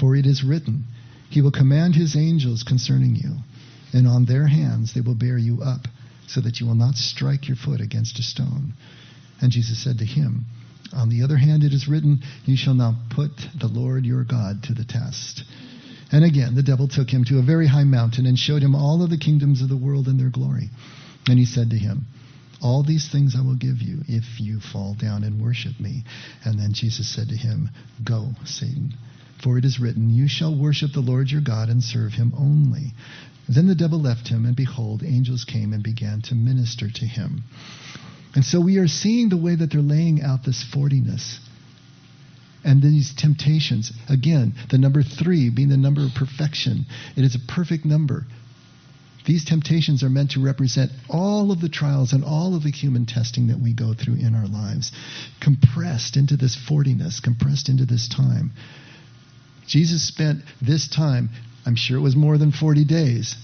[0.00, 0.84] for it is written,
[1.30, 3.36] He will command His angels concerning you,
[3.92, 5.86] and on their hands they will bear you up,
[6.26, 8.74] so that you will not strike your foot against a stone.
[9.40, 10.46] And Jesus said to him,
[10.92, 14.62] on the other hand, it is written, You shall not put the Lord your God
[14.64, 15.44] to the test.
[16.12, 19.02] And again, the devil took him to a very high mountain and showed him all
[19.02, 20.70] of the kingdoms of the world and their glory.
[21.28, 22.06] And he said to him,
[22.62, 26.04] All these things I will give you if you fall down and worship me.
[26.44, 27.70] And then Jesus said to him,
[28.04, 28.94] Go, Satan.
[29.42, 32.94] For it is written, You shall worship the Lord your God and serve him only.
[33.48, 37.44] Then the devil left him, and behold, angels came and began to minister to him.
[38.36, 41.38] And so we are seeing the way that they're laying out this fortyness
[42.62, 43.90] and these temptations.
[44.10, 46.84] Again, the number three being the number of perfection.
[47.16, 48.26] It is a perfect number.
[49.24, 53.06] These temptations are meant to represent all of the trials and all of the human
[53.06, 54.92] testing that we go through in our lives,
[55.40, 58.52] compressed into this fortyness, compressed into this time.
[59.66, 61.30] Jesus spent this time,
[61.64, 63.34] I'm sure it was more than 40 days,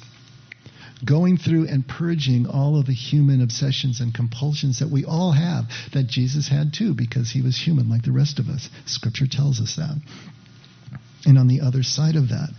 [1.05, 5.65] going through and purging all of the human obsessions and compulsions that we all have,
[5.93, 8.69] that Jesus had too, because he was human like the rest of us.
[8.87, 10.01] Scripture tells us that.
[11.25, 12.51] And on the other side of that,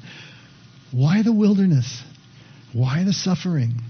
[0.92, 2.02] why the wilderness?
[2.74, 3.82] Why the suffering?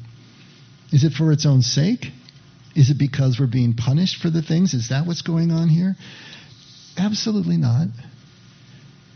[0.91, 2.07] Is it for its own sake?
[2.75, 4.73] Is it because we're being punished for the things?
[4.73, 5.95] Is that what's going on here?
[6.97, 7.87] Absolutely not.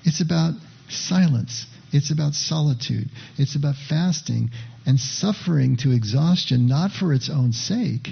[0.03, 0.53] It's about
[0.89, 1.65] silence.
[1.91, 3.09] It's about solitude.
[3.37, 4.51] It's about fasting
[4.85, 8.09] and suffering to exhaustion, not for its own sake,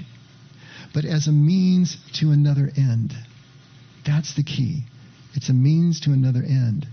[0.94, 3.14] but as a means to another end.
[4.04, 4.84] That's the key.
[5.34, 6.86] It's a means to another end.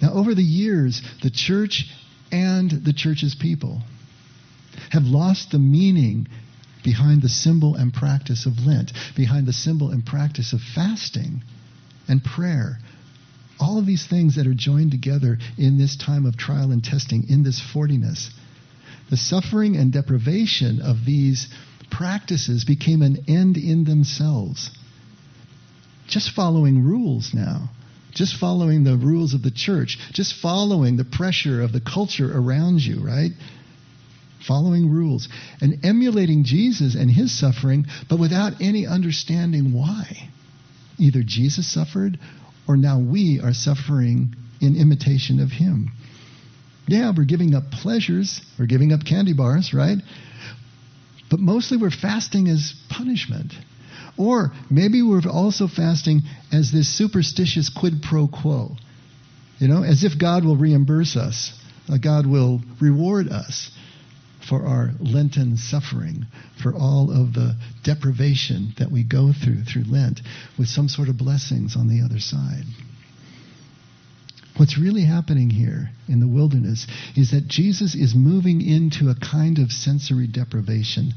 [0.00, 1.84] Now, over the years, the church
[2.32, 3.82] and the church's people
[4.90, 6.26] have lost the meaning
[6.82, 11.42] behind the symbol and practice of Lent, behind the symbol and practice of fasting
[12.08, 12.78] and prayer
[13.60, 17.28] all of these things that are joined together in this time of trial and testing,
[17.28, 18.30] in this fortyness.
[19.10, 21.48] The suffering and deprivation of these
[21.90, 24.70] practices became an end in themselves.
[26.08, 27.70] Just following rules now,
[28.12, 32.80] just following the rules of the church, just following the pressure of the culture around
[32.80, 33.30] you, right?
[34.46, 35.28] Following rules
[35.60, 40.30] and emulating Jesus and his suffering, but without any understanding why.
[40.98, 42.18] Either Jesus suffered
[42.68, 45.90] or now we are suffering in imitation of Him.
[46.86, 49.98] Yeah, we're giving up pleasures, we're giving up candy bars, right?
[51.30, 53.52] But mostly we're fasting as punishment.
[54.18, 58.76] Or maybe we're also fasting as this superstitious quid pro quo.
[59.58, 61.52] You know, as if God will reimburse us,
[61.88, 63.70] uh, God will reward us
[64.48, 66.26] for our Lenten suffering,
[66.62, 70.20] for all of the deprivation that we go through through Lent,
[70.58, 72.64] with some sort of blessings on the other side.
[74.56, 79.58] What's really happening here in the wilderness is that Jesus is moving into a kind
[79.58, 81.14] of sensory deprivation.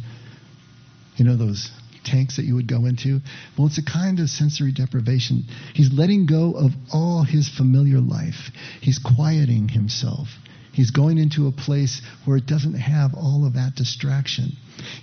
[1.18, 1.70] You know, those
[2.06, 3.20] tanks that you would go into?
[3.58, 5.44] Well, it's a kind of sensory deprivation.
[5.74, 10.28] He's letting go of all his familiar life, he's quieting himself.
[10.74, 14.54] He's going into a place where it doesn't have all of that distraction.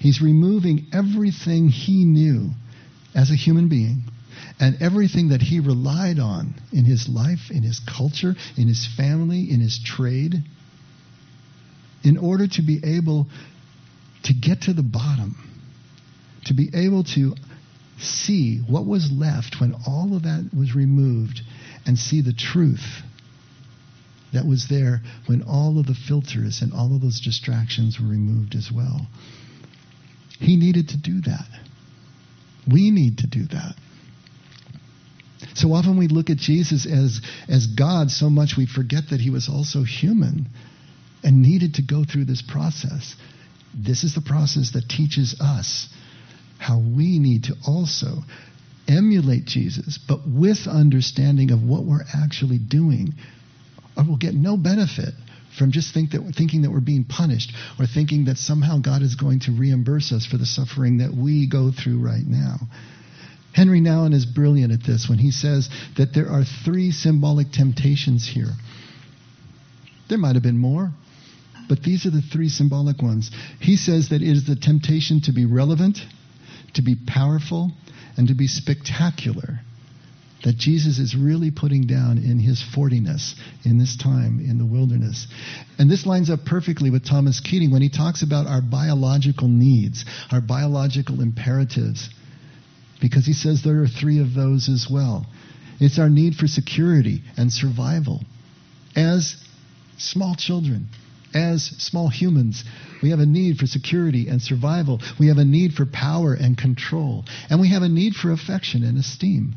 [0.00, 2.50] He's removing everything he knew
[3.14, 4.02] as a human being
[4.59, 9.50] and everything that he relied on in his life, in his culture, in his family,
[9.50, 10.42] in his trade,
[12.02, 13.28] in order to be able
[14.24, 15.37] to get to the bottom,
[16.46, 17.35] to be able to
[17.98, 21.42] see what was left when all of that was removed
[21.87, 23.02] and see the truth
[24.32, 28.54] that was there when all of the filters and all of those distractions were removed
[28.54, 29.06] as well.
[30.38, 31.46] He needed to do that.
[32.70, 33.74] We need to do that.
[35.54, 39.30] So often we look at Jesus as, as God so much we forget that he
[39.30, 40.48] was also human
[41.22, 43.16] and needed to go through this process.
[43.74, 45.88] This is the process that teaches us
[46.58, 48.18] how we need to also
[48.86, 53.14] emulate Jesus, but with understanding of what we're actually doing
[53.96, 55.14] or will get no benefit
[55.59, 59.16] from just think that, thinking that we're being punished or thinking that somehow God is
[59.16, 62.59] going to reimburse us for the suffering that we go through right now.
[63.55, 68.29] Henri Nouwen is brilliant at this when he says that there are three symbolic temptations
[68.29, 68.53] here.
[70.09, 70.92] There might have been more,
[71.68, 73.31] but these are the three symbolic ones.
[73.61, 75.98] He says that it is the temptation to be relevant,
[76.74, 77.72] to be powerful,
[78.16, 79.61] and to be spectacular
[80.44, 85.26] that Jesus is really putting down in his fortyness in this time in the wilderness.
[85.79, 90.05] And this lines up perfectly with Thomas Keating when he talks about our biological needs,
[90.31, 92.09] our biological imperatives,
[93.00, 95.26] because he says there are three of those as well.
[95.79, 98.20] It's our need for security and survival.
[98.94, 99.37] As
[99.96, 100.88] small children,
[101.35, 102.64] as small humans,
[103.03, 105.00] we have a need for security and survival.
[105.18, 107.24] We have a need for power and control.
[107.48, 109.55] And we have a need for affection and esteem.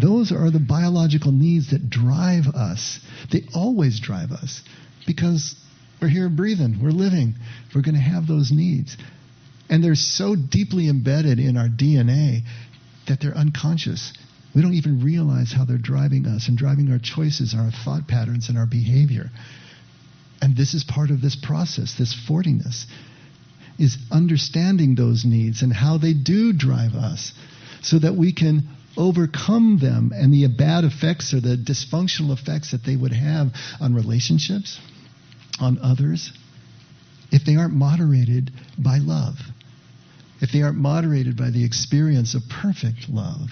[0.00, 3.00] Those are the biological needs that drive us.
[3.32, 4.62] They always drive us
[5.06, 5.54] because
[6.00, 7.34] we're here breathing, we're living.
[7.74, 8.96] We're going to have those needs.
[9.68, 12.42] And they're so deeply embedded in our DNA
[13.06, 14.12] that they're unconscious.
[14.54, 18.48] We don't even realize how they're driving us and driving our choices, our thought patterns,
[18.48, 19.30] and our behavior.
[20.40, 22.86] And this is part of this process, this fortyness,
[23.78, 27.32] is understanding those needs and how they do drive us
[27.82, 32.84] so that we can overcome them and the bad effects or the dysfunctional effects that
[32.84, 33.48] they would have
[33.80, 34.80] on relationships,
[35.60, 36.32] on others,
[37.30, 39.36] if they aren't moderated by love,
[40.40, 43.50] if they aren't moderated by the experience of perfect love.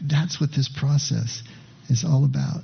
[0.00, 1.42] That's what this process
[1.88, 2.62] is all about.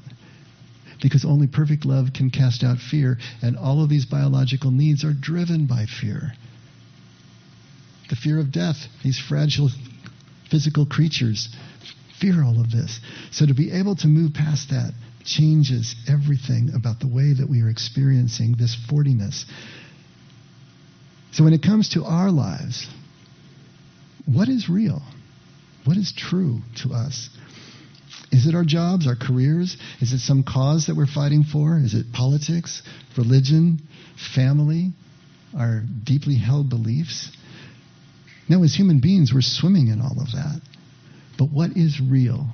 [1.02, 5.12] Because only perfect love can cast out fear, and all of these biological needs are
[5.12, 6.32] driven by fear.
[8.08, 9.70] The fear of death, these fragile
[10.50, 11.48] physical creatures
[12.20, 13.00] fear all of this.
[13.30, 14.92] So to be able to move past that
[15.24, 19.44] changes everything about the way that we are experiencing this fortyness.
[21.32, 22.86] So when it comes to our lives,
[24.24, 25.02] what is real?
[25.84, 27.28] What is true to us?
[28.32, 29.76] Is it our jobs, our careers?
[30.00, 31.78] Is it some cause that we're fighting for?
[31.78, 32.82] Is it politics,
[33.16, 33.80] religion,
[34.34, 34.92] family,
[35.56, 37.30] our deeply held beliefs?
[38.48, 40.60] No, as human beings, we're swimming in all of that.
[41.38, 42.46] But what is real?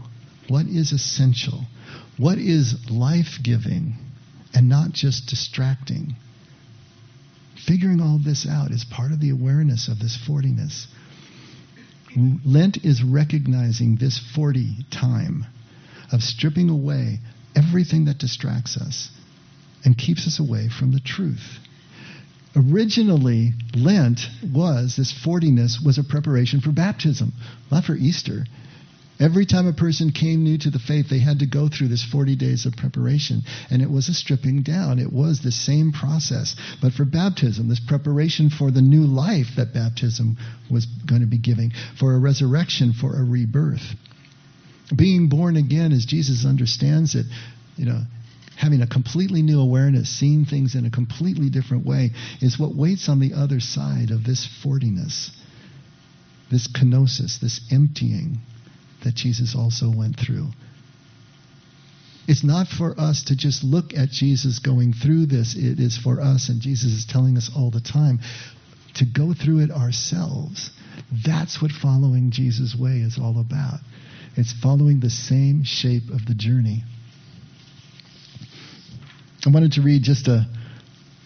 [0.48, 1.66] What is essential?
[2.18, 3.94] What is life giving
[4.54, 6.16] and not just distracting?
[7.66, 10.86] Figuring all this out is part of the awareness of this fortyness.
[12.44, 15.46] Lent is recognizing this 40 time
[16.10, 17.20] of stripping away
[17.54, 19.10] everything that distracts us
[19.84, 21.58] and keeps us away from the truth.
[22.54, 24.20] Originally, Lent
[24.52, 27.32] was, this fortyness was a preparation for baptism,
[27.70, 28.44] not for Easter.
[29.18, 32.04] Every time a person came new to the faith, they had to go through this
[32.04, 33.42] 40 days of preparation.
[33.70, 34.98] And it was a stripping down.
[34.98, 36.56] It was the same process.
[36.82, 40.36] But for baptism, this preparation for the new life that baptism
[40.70, 43.94] was going to be giving, for a resurrection, for a rebirth.
[44.94, 47.26] Being born again, as Jesus understands it,
[47.76, 48.02] you know,
[48.56, 53.08] having a completely new awareness, seeing things in a completely different way, is what waits
[53.08, 55.30] on the other side of this fortyness,
[56.50, 58.38] this kenosis, this emptying
[59.04, 60.48] that Jesus also went through.
[62.28, 65.56] It's not for us to just look at Jesus going through this.
[65.56, 68.20] It is for us, and Jesus is telling us all the time,
[68.94, 70.70] to go through it ourselves.
[71.26, 73.80] That's what following Jesus' way is all about.
[74.36, 76.84] It's following the same shape of the journey.
[79.44, 80.46] I wanted to read just a,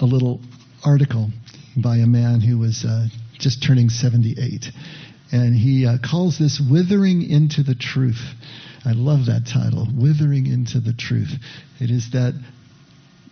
[0.00, 0.40] a little
[0.82, 1.30] article
[1.76, 3.08] by a man who was uh,
[3.38, 4.66] just turning 78.
[5.32, 8.22] And he uh, calls this Withering into the Truth.
[8.86, 11.32] I love that title, Withering into the Truth.
[11.78, 12.32] It is that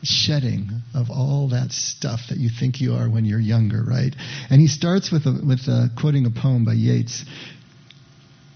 [0.02, 4.14] shedding of all that stuff that you think you are when you're younger, right?
[4.50, 7.24] And he starts with, a, with a, quoting a poem by Yeats.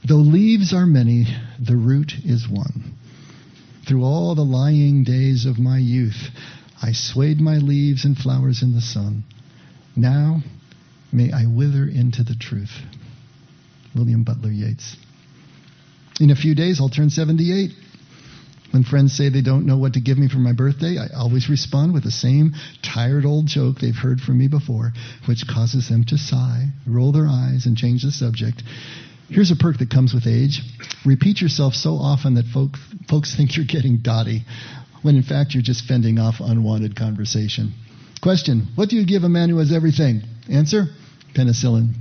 [0.06, 1.24] Though leaves are many,
[1.58, 2.97] the root is one.
[3.88, 6.28] Through all the lying days of my youth,
[6.82, 9.24] I swayed my leaves and flowers in the sun.
[9.96, 10.42] Now
[11.10, 12.82] may I wither into the truth.
[13.94, 14.94] William Butler Yeats.
[16.20, 17.72] In a few days, I'll turn 78.
[18.72, 21.48] When friends say they don't know what to give me for my birthday, I always
[21.48, 24.92] respond with the same tired old joke they've heard from me before,
[25.24, 28.62] which causes them to sigh, roll their eyes, and change the subject.
[29.28, 30.62] Here's a perk that comes with age.
[31.04, 32.76] Repeat yourself so often that folk,
[33.08, 34.44] folks think you're getting dotty,
[35.02, 37.72] when in fact you're just fending off unwanted conversation.
[38.22, 40.22] Question What do you give a man who has everything?
[40.50, 40.86] Answer
[41.34, 41.92] Penicillin.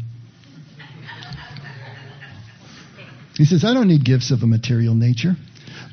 [3.35, 5.35] He says, I don't need gifts of a material nature.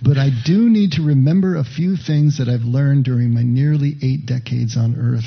[0.02, 3.96] But I do need to remember a few things that I've learned during my nearly
[4.02, 5.24] eight decades on earth.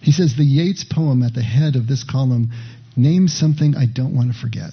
[0.00, 2.50] He says the Yeats poem at the head of this column
[2.96, 4.70] names something I don't want to forget.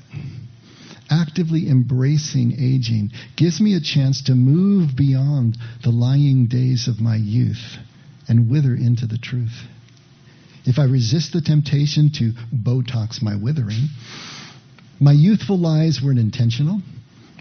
[1.09, 7.15] Actively embracing aging gives me a chance to move beyond the lying days of my
[7.15, 7.77] youth
[8.27, 9.63] and wither into the truth.
[10.65, 13.87] If I resist the temptation to Botox my withering,
[14.99, 16.81] my youthful lies weren't intentional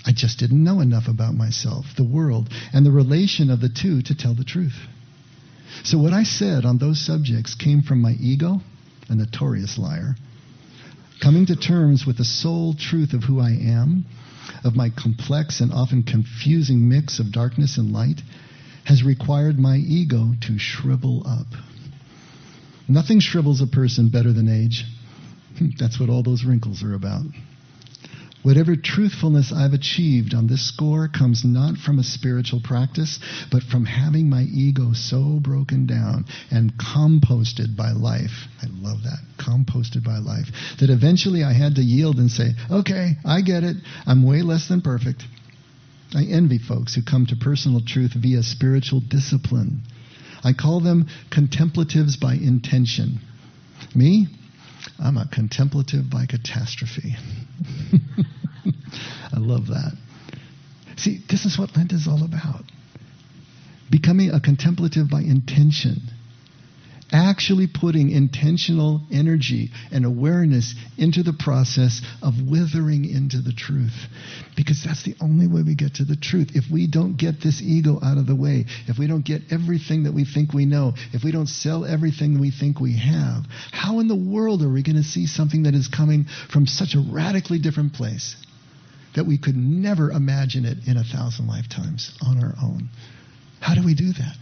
[0.09, 4.01] I just didn't know enough about myself, the world, and the relation of the two
[4.03, 4.87] to tell the truth.
[5.85, 8.61] So, what I said on those subjects came from my ego,
[9.09, 10.17] a notorious liar,
[11.23, 14.05] coming to terms with the sole truth of who I am,
[14.65, 18.21] of my complex and often confusing mix of darkness and light,
[18.85, 21.47] has required my ego to shrivel up.
[22.89, 24.85] Nothing shrivels a person better than age.
[25.79, 27.27] That's what all those wrinkles are about.
[28.43, 33.19] Whatever truthfulness I've achieved on this score comes not from a spiritual practice,
[33.51, 38.47] but from having my ego so broken down and composted by life.
[38.63, 39.19] I love that.
[39.39, 40.47] Composted by life.
[40.79, 43.77] That eventually I had to yield and say, okay, I get it.
[44.07, 45.25] I'm way less than perfect.
[46.15, 49.83] I envy folks who come to personal truth via spiritual discipline.
[50.45, 53.19] I call them contemplatives by intention.
[53.95, 54.29] Me,
[54.99, 57.17] I'm a contemplative by catastrophe.
[59.33, 59.93] I love that.
[60.97, 62.65] See, this is what Lent is all about.
[63.91, 66.03] Becoming a contemplative by intention
[67.13, 74.07] actually putting intentional energy and awareness into the process of withering into the truth.
[74.57, 76.51] Because that's the only way we get to the truth.
[76.55, 80.05] If we don't get this ego out of the way, if we don't get everything
[80.05, 84.01] that we think we know, if we don't sell everything we think we have, how
[84.01, 87.01] in the world are we going to see something that is coming from such a
[87.01, 88.37] radically different place
[89.17, 92.89] that we could never imagine it in a thousand lifetimes on our own?
[93.61, 94.37] How do we do that?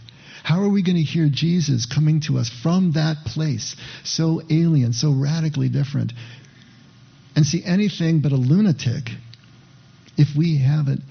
[0.47, 3.75] How are we going to hear Jesus coming to us from that place,
[4.05, 6.13] so alien, so radically different,
[7.35, 9.09] and see anything but a lunatic
[10.15, 11.01] if we haven't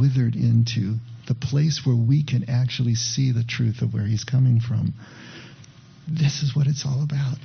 [0.00, 0.94] withered into
[1.28, 4.94] the place where we can actually see the truth of where he's coming from?
[6.08, 7.36] This is what it's all about.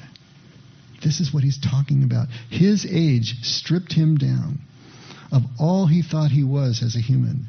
[1.03, 2.29] This is what he's talking about.
[2.49, 4.59] His age stripped him down
[5.33, 7.47] of all he thought he was as a human.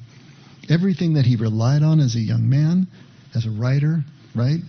[0.68, 2.88] Everything that he relied on as a young man,
[3.34, 4.04] as a writer,
[4.34, 4.60] right?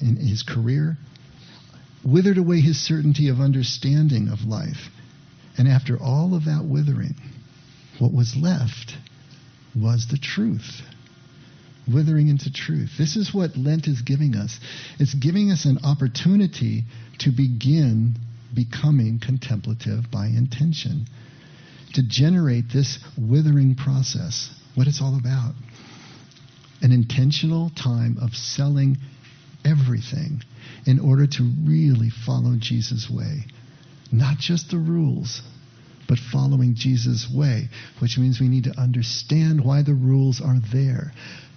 [0.00, 0.96] In his career,
[2.04, 4.90] withered away his certainty of understanding of life.
[5.56, 7.14] And after all of that withering,
[7.98, 8.96] what was left
[9.74, 10.82] was the truth.
[11.92, 12.92] Withering into truth.
[12.98, 14.58] This is what Lent is giving us.
[14.98, 16.84] It's giving us an opportunity
[17.18, 18.16] to begin
[18.54, 21.06] becoming contemplative by intention,
[21.94, 25.54] to generate this withering process, what it's all about
[26.82, 28.98] an intentional time of selling
[29.64, 30.42] everything
[30.86, 33.46] in order to really follow Jesus' way.
[34.12, 35.42] Not just the rules,
[36.08, 37.68] but following Jesus' way,
[38.00, 41.12] which means we need to understand why the rules are there.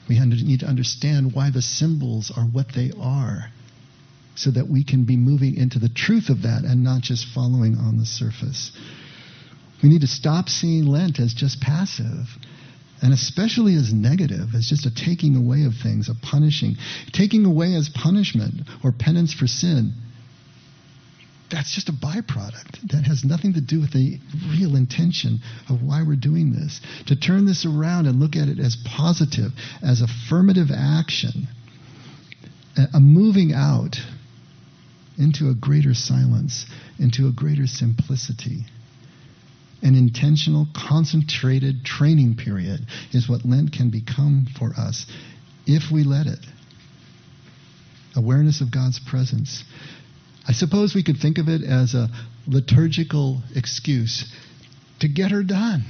[0.07, 3.51] We need to understand why the symbols are what they are
[4.36, 7.76] so that we can be moving into the truth of that and not just following
[7.76, 8.72] on the surface.
[9.84, 12.28] We need to stop seeing Lent as just passive
[13.02, 16.76] and especially as negative, as just a taking away of things, a punishing.
[17.12, 19.93] Taking away as punishment or penance for sin,
[21.50, 22.89] that's just a byproduct.
[22.91, 24.20] That has nothing to do with the
[24.60, 25.39] real intention
[25.70, 26.82] of why we're doing this.
[27.08, 31.48] To turn this around and look at it as positive, as affirmative action,
[32.93, 33.98] a moving out
[35.18, 36.66] into a greater silence,
[37.00, 38.66] into a greater simplicity.
[39.84, 42.82] An intentional, concentrated training period
[43.13, 45.05] is what Lent can become for us
[45.67, 46.39] if we let it.
[48.15, 49.63] Awareness of God's presence.
[50.47, 52.09] I suppose we could think of it as a
[52.47, 54.25] liturgical excuse
[55.01, 55.84] to get her done.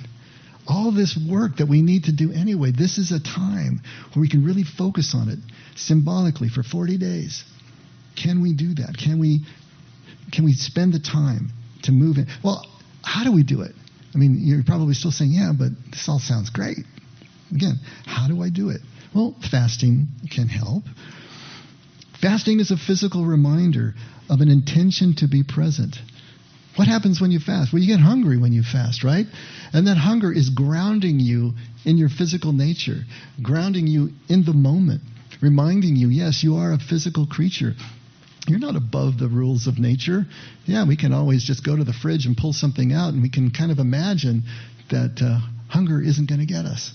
[0.67, 3.81] All this work that we need to do anyway, this is a time
[4.13, 5.39] where we can really focus on it
[5.77, 7.45] symbolically for 40 days.
[8.21, 8.97] Can we do that?
[8.97, 9.45] Can we,
[10.33, 11.51] can we spend the time
[11.83, 12.27] to move in?
[12.43, 12.65] Well,
[13.01, 13.73] how do we do it?
[14.17, 16.79] I mean, you're probably still saying, yeah, but this all sounds great.
[17.53, 17.75] Again,
[18.07, 18.81] how do I do it?
[19.13, 20.85] Well, fasting can help.
[22.19, 23.93] Fasting is a physical reminder
[24.27, 25.97] of an intention to be present.
[26.77, 27.71] What happens when you fast?
[27.71, 29.27] Well, you get hungry when you fast, right?
[29.71, 31.53] And that hunger is grounding you
[31.85, 33.01] in your physical nature,
[33.43, 35.01] grounding you in the moment,
[35.43, 37.75] reminding you, yes, you are a physical creature.
[38.47, 40.25] You're not above the rules of nature.
[40.65, 43.29] Yeah, we can always just go to the fridge and pull something out, and we
[43.29, 44.43] can kind of imagine
[44.89, 45.39] that uh,
[45.69, 46.93] hunger isn't going to get us.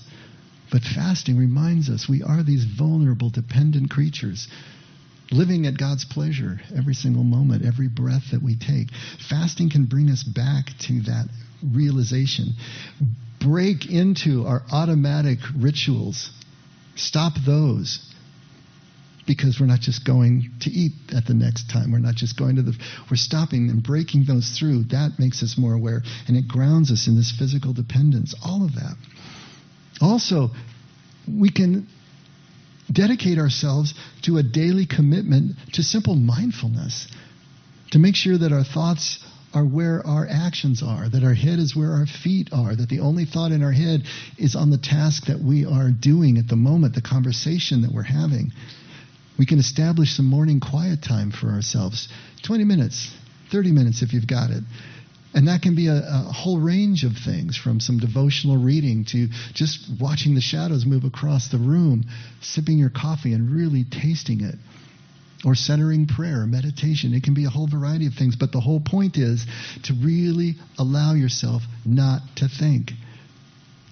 [0.71, 4.49] But fasting reminds us we are these vulnerable, dependent creatures
[5.31, 8.89] living at God's pleasure every single moment, every breath that we take.
[9.29, 11.27] Fasting can bring us back to that
[11.63, 12.55] realization.
[13.41, 16.31] Break into our automatic rituals.
[16.97, 18.12] Stop those
[19.27, 21.93] because we're not just going to eat at the next time.
[21.93, 22.77] We're not just going to the,
[23.11, 24.85] we're stopping and breaking those through.
[24.85, 28.35] That makes us more aware and it grounds us in this physical dependence.
[28.45, 28.97] All of that.
[30.01, 30.51] Also,
[31.29, 31.87] we can
[32.91, 37.09] dedicate ourselves to a daily commitment to simple mindfulness,
[37.93, 41.77] to make sure that our thoughts are where our actions are, that our head is
[41.77, 44.03] where our feet are, that the only thought in our head
[44.39, 48.03] is on the task that we are doing at the moment, the conversation that we're
[48.03, 48.51] having.
[49.39, 52.09] We can establish some morning quiet time for ourselves
[52.45, 53.11] 20 minutes,
[53.51, 54.63] 30 minutes if you've got it.
[55.35, 59.29] And that can be a, a, whole range of things from some devotional reading to
[59.55, 62.05] just watching the shadows move across the room,
[62.43, 64.57] sipping your coffee and really tasting it.
[65.45, 67.15] Or centering prayer, meditation.
[67.15, 69.45] It can be a whole variety of things, but the whole point is
[69.85, 72.93] to really allow yourself not to think.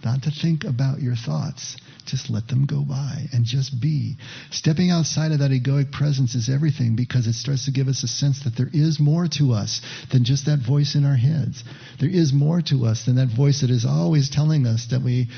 [0.05, 1.77] Not to think about your thoughts
[2.07, 4.17] just let them go by and just be.
[4.51, 8.09] Stepping outside of that egoic presence is everything because it starts to give us a
[8.09, 9.81] sense that there is more to us
[10.13, 11.65] than just that voice in our heads.
[11.99, 15.29] There is more to us than that voice that is always telling us that we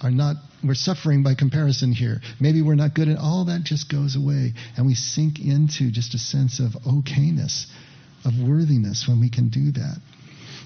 [0.00, 2.20] are not, we're suffering by comparison here.
[2.40, 6.14] Maybe we're not good at all that just goes away and we sink into just
[6.14, 7.66] a sense of okayness,
[8.24, 9.96] of worthiness when we can do that.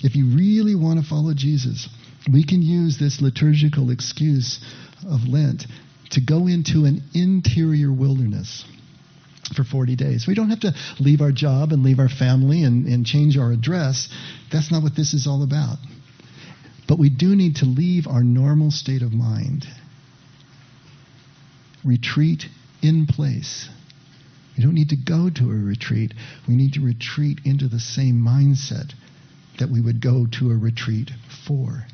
[0.03, 1.89] If you really want to follow Jesus,
[2.33, 4.61] we can use this liturgical excuse
[5.07, 5.67] of Lent
[6.11, 8.65] to go into an interior wilderness
[9.55, 10.27] for 40 days.
[10.27, 13.53] We don't have to leave our job and leave our family and, and change our
[13.53, 14.09] address.
[14.51, 15.79] That's not what this is all about.
[16.89, 19.67] But we do need to leave our normal state of mind.
[21.85, 22.45] Retreat
[22.83, 23.69] in place.
[24.57, 26.15] We don't need to go to a retreat.
[26.47, 28.93] We need to retreat into the same mindset
[29.59, 31.11] that we would go to a retreat
[31.47, 31.87] for.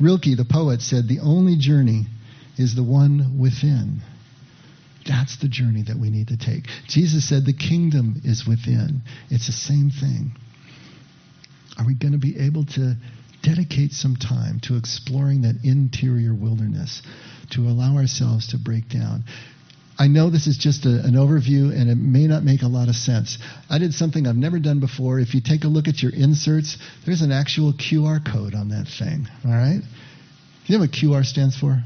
[0.00, 2.06] Rilke, the poet, said, The only journey
[2.56, 4.02] is the one within.
[5.06, 6.64] That's the journey that we need to take.
[6.88, 9.02] Jesus said, The kingdom is within.
[9.30, 10.32] It's the same thing.
[11.78, 12.96] Are we going to be able to
[13.42, 17.02] dedicate some time to exploring that interior wilderness,
[17.50, 19.24] to allow ourselves to break down?
[19.98, 22.88] I know this is just a, an overview and it may not make a lot
[22.88, 23.38] of sense.
[23.70, 25.18] I did something I've never done before.
[25.20, 26.76] If you take a look at your inserts,
[27.06, 29.26] there's an actual QR code on that thing.
[29.44, 29.80] All right?
[29.80, 31.80] Do you know what QR stands for?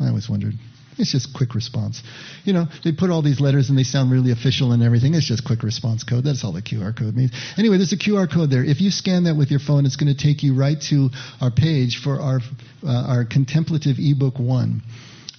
[0.00, 0.54] I always wondered.
[0.98, 2.02] It's just quick response.
[2.44, 5.14] You know, they put all these letters and they sound really official and everything.
[5.14, 6.24] It's just quick response code.
[6.24, 7.32] That's all the QR code means.
[7.56, 8.64] Anyway, there's a QR code there.
[8.64, 11.10] If you scan that with your phone, it's going to take you right to
[11.40, 12.40] our page for our
[12.84, 14.82] uh, our contemplative ebook one.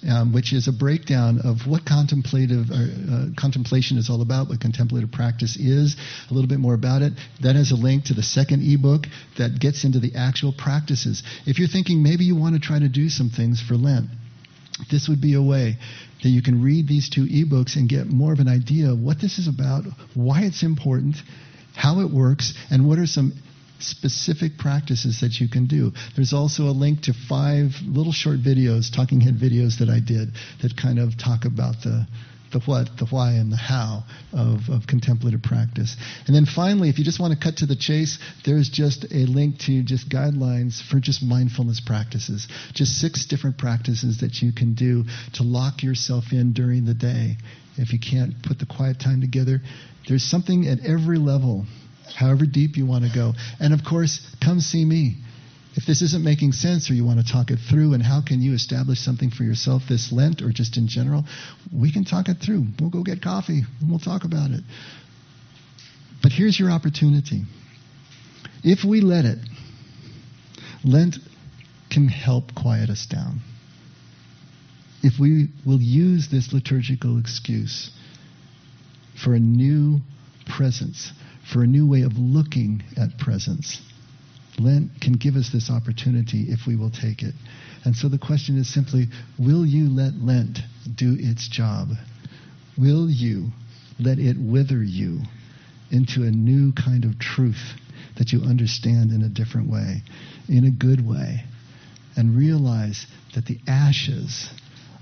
[0.10, 5.12] Um, which is a breakdown of what contemplative uh, contemplation is all about, what contemplative
[5.12, 5.96] practice is,
[6.30, 7.14] a little bit more about it.
[7.42, 9.06] That has a link to the second ebook
[9.38, 11.24] that gets into the actual practices.
[11.46, 14.08] If you're thinking maybe you want to try to do some things for Lent,
[14.92, 15.78] this would be a way
[16.24, 19.20] that you can read these two ebooks and get more of an idea of what
[19.22, 19.84] this is about,
[20.16, 21.18] why it's important,
[21.76, 23.34] how it works, and what are some
[23.84, 25.92] specific practices that you can do.
[26.16, 30.34] There's also a link to five little short videos, talking head videos that I did
[30.62, 32.08] that kind of talk about the
[32.54, 35.98] the what, the why, and the how of, of contemplative practice.
[36.28, 39.26] And then finally, if you just want to cut to the chase, there's just a
[39.26, 42.48] link to just guidelines for just mindfulness practices.
[42.74, 45.04] Just six different practices that you can do
[45.34, 47.38] to lock yourself in during the day.
[47.76, 49.60] If you can't put the quiet time together,
[50.08, 51.66] there's something at every level
[52.16, 53.34] however deep you want to go.
[53.60, 55.18] And of course, come see me.
[55.76, 58.42] If this isn't making sense or you want to talk it through and how can
[58.42, 61.26] you establish something for yourself this Lent or just in general,
[61.72, 62.68] we can talk it through.
[62.80, 64.64] We'll go get coffee and we'll talk about it.
[66.22, 67.44] But here's your opportunity.
[68.64, 69.40] If we let it,
[70.86, 71.18] Lent
[71.90, 73.42] can help quiet us down.
[75.02, 77.92] If we will use this liturgical excuse
[79.22, 80.00] for a new
[80.46, 81.12] presence,
[81.52, 83.82] for a new way of looking at presence.
[84.60, 87.34] Lent can give us this opportunity if we will take it.
[87.84, 90.60] And so the question is simply will you let Lent
[90.96, 91.90] do its job?
[92.78, 93.50] Will you
[94.00, 95.22] let it wither you
[95.92, 97.74] into a new kind of truth
[98.18, 100.02] that you understand in a different way,
[100.48, 101.44] in a good way,
[102.16, 104.50] and realize that the ashes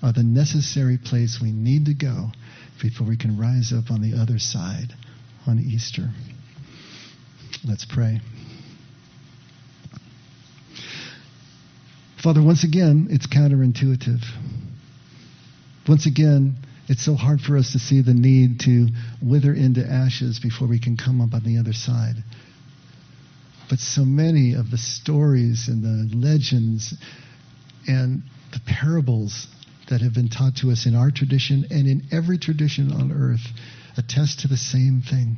[0.01, 2.31] are the necessary place we need to go
[2.81, 4.93] before we can rise up on the other side
[5.47, 6.09] on Easter.
[7.63, 8.21] Let's pray.
[12.21, 14.23] Father, once again, it's counterintuitive.
[15.87, 16.55] Once again,
[16.87, 18.87] it's so hard for us to see the need to
[19.21, 22.15] wither into ashes before we can come up on the other side.
[23.69, 26.93] But so many of the stories and the legends
[27.87, 29.47] and the parables
[29.89, 33.47] that have been taught to us in our tradition and in every tradition on earth
[33.97, 35.37] attest to the same thing.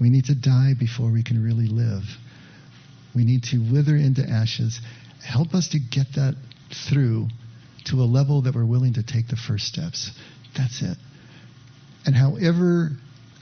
[0.00, 2.02] We need to die before we can really live.
[3.14, 4.80] We need to wither into ashes.
[5.24, 6.34] Help us to get that
[6.90, 7.28] through
[7.86, 10.10] to a level that we're willing to take the first steps.
[10.56, 10.96] That's it.
[12.06, 12.90] And however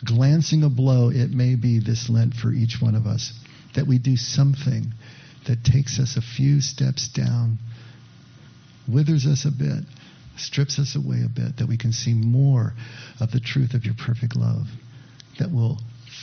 [0.04, 3.32] glancing a blow it may be this Lent for each one of us,
[3.74, 4.92] that we do something
[5.46, 7.58] that takes us a few steps down,
[8.92, 9.84] withers us a bit,
[10.36, 12.72] strips us away a bit, that we can see more
[13.20, 14.66] of the truth of your perfect love,
[15.38, 15.78] that will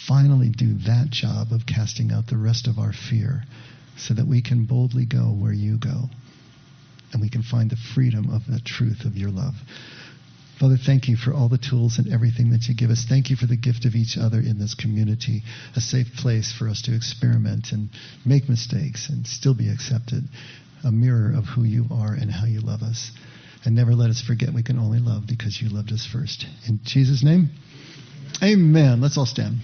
[0.07, 3.43] finally do that job of casting out the rest of our fear
[3.97, 6.10] so that we can boldly go where you go
[7.12, 9.55] and we can find the freedom of the truth of your love.
[10.60, 13.05] Father, thank you for all the tools and everything that you give us.
[13.07, 15.41] Thank you for the gift of each other in this community,
[15.76, 17.89] a safe place for us to experiment and
[18.26, 20.24] make mistakes and still be accepted,
[20.84, 23.12] a mirror of who you are and how you love us.
[23.66, 26.45] And never let us forget we can only love because you loved us first.
[26.68, 27.49] In Jesus' name,
[28.41, 29.01] amen.
[29.01, 29.57] Let's all stand.